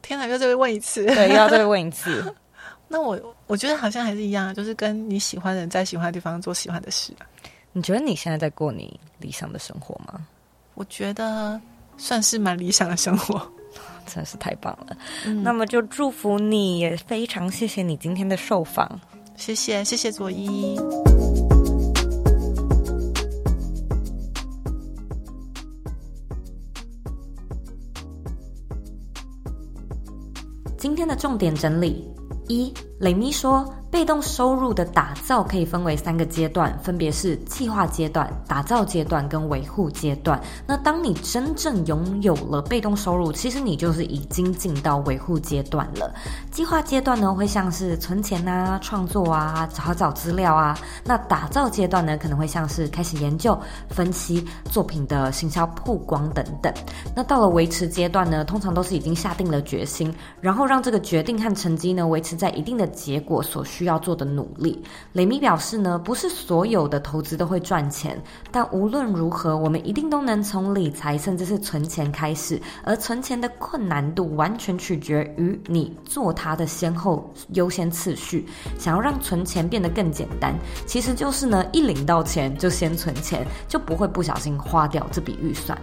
[0.00, 2.34] 天哪，又再问一次，对，又要再问一次。
[2.88, 7.12] 那我我觉得好像还是一样，就是跟你喜欢的人在喜欢的地方做喜欢的事。
[7.72, 10.26] 你觉得你现在在过你理想的生活吗？
[10.72, 11.60] 我觉得
[11.98, 13.34] 算是蛮理想的生活，
[14.08, 14.96] 真的是太棒了。
[15.26, 18.98] 嗯，那么就祝福你，也非常谢谢你今天的受访，
[19.36, 20.80] 谢谢谢谢佐伊。
[30.94, 32.08] 今天的重点整理：
[32.46, 40.42] 一、雷咪说，被动收入的打造可以分为三个阶段，分别是计划阶段、打造阶段跟维护阶段。
[40.66, 46.12] 那当你真正拥有了被动收入，其实你就是已经进到维护阶段了。
[46.50, 50.76] 计划阶段呢，会像是存钱啊、创作啊、找找资料啊。
[51.04, 53.56] 那打造阶段呢，可能会像是开始研究、
[53.90, 56.74] 分析作品的行销曝光等等。
[57.14, 62.84] 那到了维持阶段呢，通常都是已经下定了决心，然后让这个决定和成绩呢维持在一定的。
[62.94, 64.82] 结果所需要做的努力，
[65.12, 68.20] 雷米表示呢，不是所有的投资都会赚钱，
[68.50, 78.46] 但无论如何，我们一定都能从理财甚至是存钱开始，而存钱的困难度完全取决于你做它的先后优先次序。
[78.78, 80.54] 想要让存钱变得更简单，
[80.86, 85.78] 其实就是呢，一领到钱就先存钱，就不会不小心花掉这笔预算。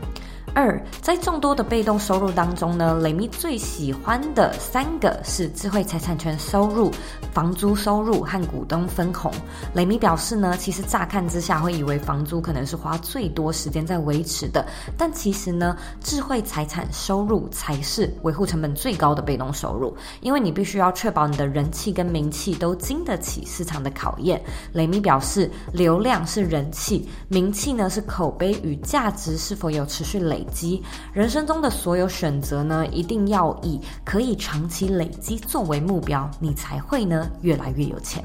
[0.54, 6.92] 二，在众多的被动收入当中呢，雷米最喜欢的三个是智慧财产权收入、
[7.34, 9.32] 房租收入和股东分红。
[9.74, 14.66] 雷米表示呢，其实乍看之下会以为房租可能是花最多时间在维持的，
[14.98, 24.42] 但其实呢，智慧财产收入才是维护成本最高的被动收入，因为你必须要确保你的人气跟名气都经得起市场的考验。
[24.74, 30.46] 雷米表示，流量是人气，名气呢是口碑与价值是否有持续累。
[30.52, 38.24] 积人生中的所有选择呢，一定要以可以长期累积作为目标，你才会呢越来越有钱。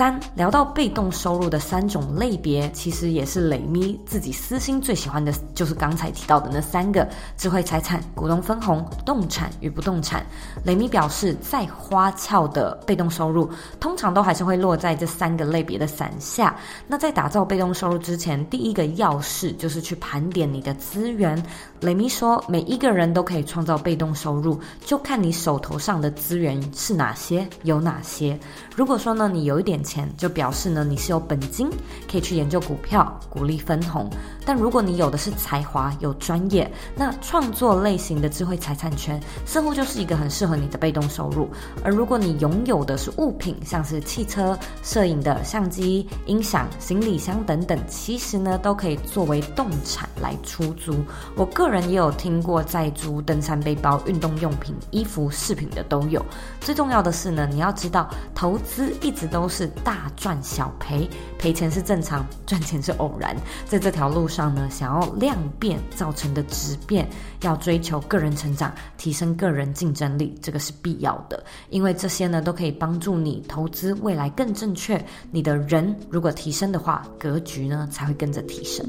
[0.00, 10.24] 三，聊到被动收入的三种类别，其实也是雷咪自己私心最喜欢的，就是刚才提到的那三个：智慧财产、股东分红、动产与不动产。
[10.64, 16.56] 雷咪表示，再花俏的被动收入，通常都还是会落在这三个类别的伞下。
[16.86, 21.36] 那在打造被动收入之前，第一个要事就是去盘点你的资源。
[21.80, 28.38] 雷咪说，每一个人都可以创造被动收入，就看你手头上的资源是哪些，有哪些。
[28.74, 31.68] 如果说呢，你有一点钱，就表示呢，你是有本金，
[32.08, 34.08] 可以去研究股票，鼓励分红。
[34.46, 41.48] 但如果你有的是才华，有专业，那创作类型的智慧财产权似乎就是一个很适合你的被动收入。
[41.82, 50.94] 而如果你拥有的是物品，像是汽车、摄影的相机、音响、行李箱等等，其实呢都可以作为动产来出租。
[51.34, 56.24] 我个人也有听过在租登山背包、运动用品、衣服、饰品的都有。
[56.60, 61.08] 最重要的是呢，你要知道投资一直都是大赚小赔，
[61.38, 63.36] 赔钱是正常，赚钱是偶然。
[63.66, 67.08] 在这条路上呢，想要量变造成的质变，
[67.42, 71.42] 要追求个人成长，提升个人竞争力，这个是必要的。
[71.68, 75.02] 因为这些呢，都可以帮助你投资未来更正确。
[75.30, 78.86] 你的人如果提升的话，格局呢才会跟着提升。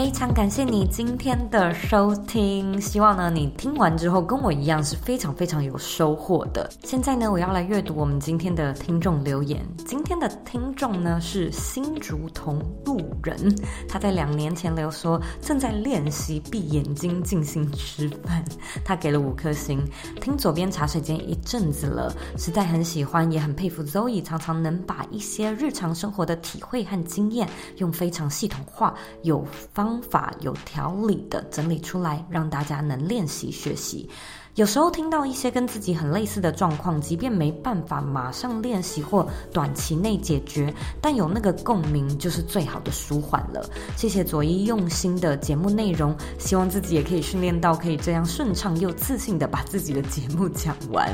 [0.00, 6.70] 非常感谢你今天的收听，希望呢你听完之后跟我一样是非常非常有收获的。
[6.82, 9.62] 现在呢，我要来阅读我们今天的听众留言。
[9.84, 13.54] 今天的听众呢是新竹同路人，
[13.86, 18.42] 他在两年前留说正在练习闭眼睛静心吃饭，
[18.82, 19.86] 他给了五颗星。
[20.18, 27.46] 听左边茶水间一阵子了，实在很喜欢，也很佩服 Zoe，常常能把一些日常生活的体会和经验，
[27.76, 28.94] 用非常系统化、
[29.24, 29.44] 有
[29.74, 29.89] 方。
[29.90, 34.08] 方法有条理的整理出来，让大家能练习学习。
[34.56, 43.64] 有时候听到一些跟自己很类似的状况，即便没办法马上练习或短期内解决，但有那个共鸣就是最好的舒缓了。
[43.96, 51.08] 谢谢佐伊用心的节目内容，希望自己也可以训练到可以这样顺畅又自信的把自己的节目讲完。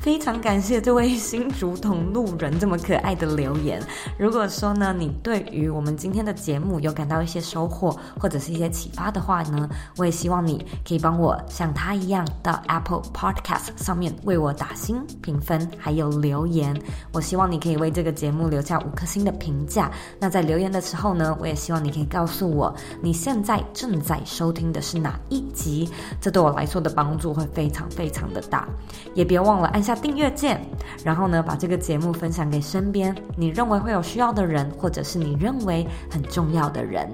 [0.00, 3.82] 非常感谢这位新竹同路人这么可爱的留言。
[4.18, 9.68] 如果说呢，你对于我们今天的节目有感到一些收获或者是一些启发的话呢，
[9.98, 16.80] 我也希望你可以帮我像他一样到 Apple Podcast 上面为我打星评分，还有留言。
[17.12, 19.90] 我希望你可以为这个节目留下五颗星的评价。
[20.20, 22.72] 那在留言的时候呢，我也希望你可以告诉我
[23.02, 28.68] 你现在正在收听的是哪一集，这对我来说的帮助会非常非常的大。
[29.14, 30.60] 也别忘了按下订阅键，
[31.04, 37.10] 然后呢，把这个节目分享给身边你认为会有需要的人，或者是你认为很重要的人。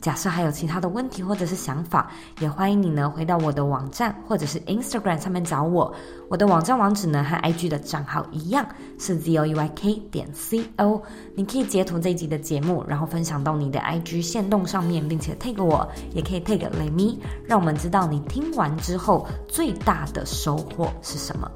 [0.00, 5.92] 假设还有其他的问题或者是想法，也欢迎你呢回到我的网站或者是 Instagram 上面找我。
[6.28, 8.64] 我的网站网址呢和 IG 的账号一样，
[8.98, 11.02] 是 zoyk 点 co。
[11.34, 21.50] 你可以截图这一集的节目，然后分享到你的 IG 线动上面，并且 tag 我，也可以 tag 雷咪，让我们知道你听完之后最大的收获是什么。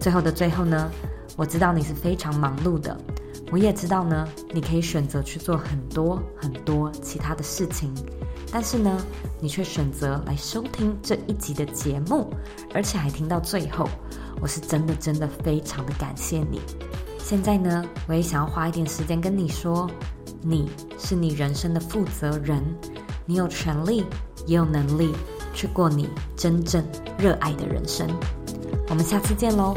[0.00, 0.90] 最后的最后呢，
[1.36, 2.96] 我知道你是非常忙碌的。
[3.52, 7.92] 我也知道呢，你可以选择去做很多很多其他的事情，
[8.50, 8.96] 但是呢，
[9.40, 12.32] 你却选择来收听这一集的节目，
[12.72, 13.86] 而且还听到最后，
[14.40, 16.62] 我是真的真的非常的感谢你。
[17.18, 19.86] 现在呢，我也想要花一点时间跟你说，
[20.40, 22.64] 你是你人生的负责人，
[23.26, 24.06] 你有权利
[24.46, 25.12] 也有能力
[25.52, 26.82] 去过你真正
[27.18, 28.08] 热爱的人生。
[28.88, 29.76] 我们下次见喽。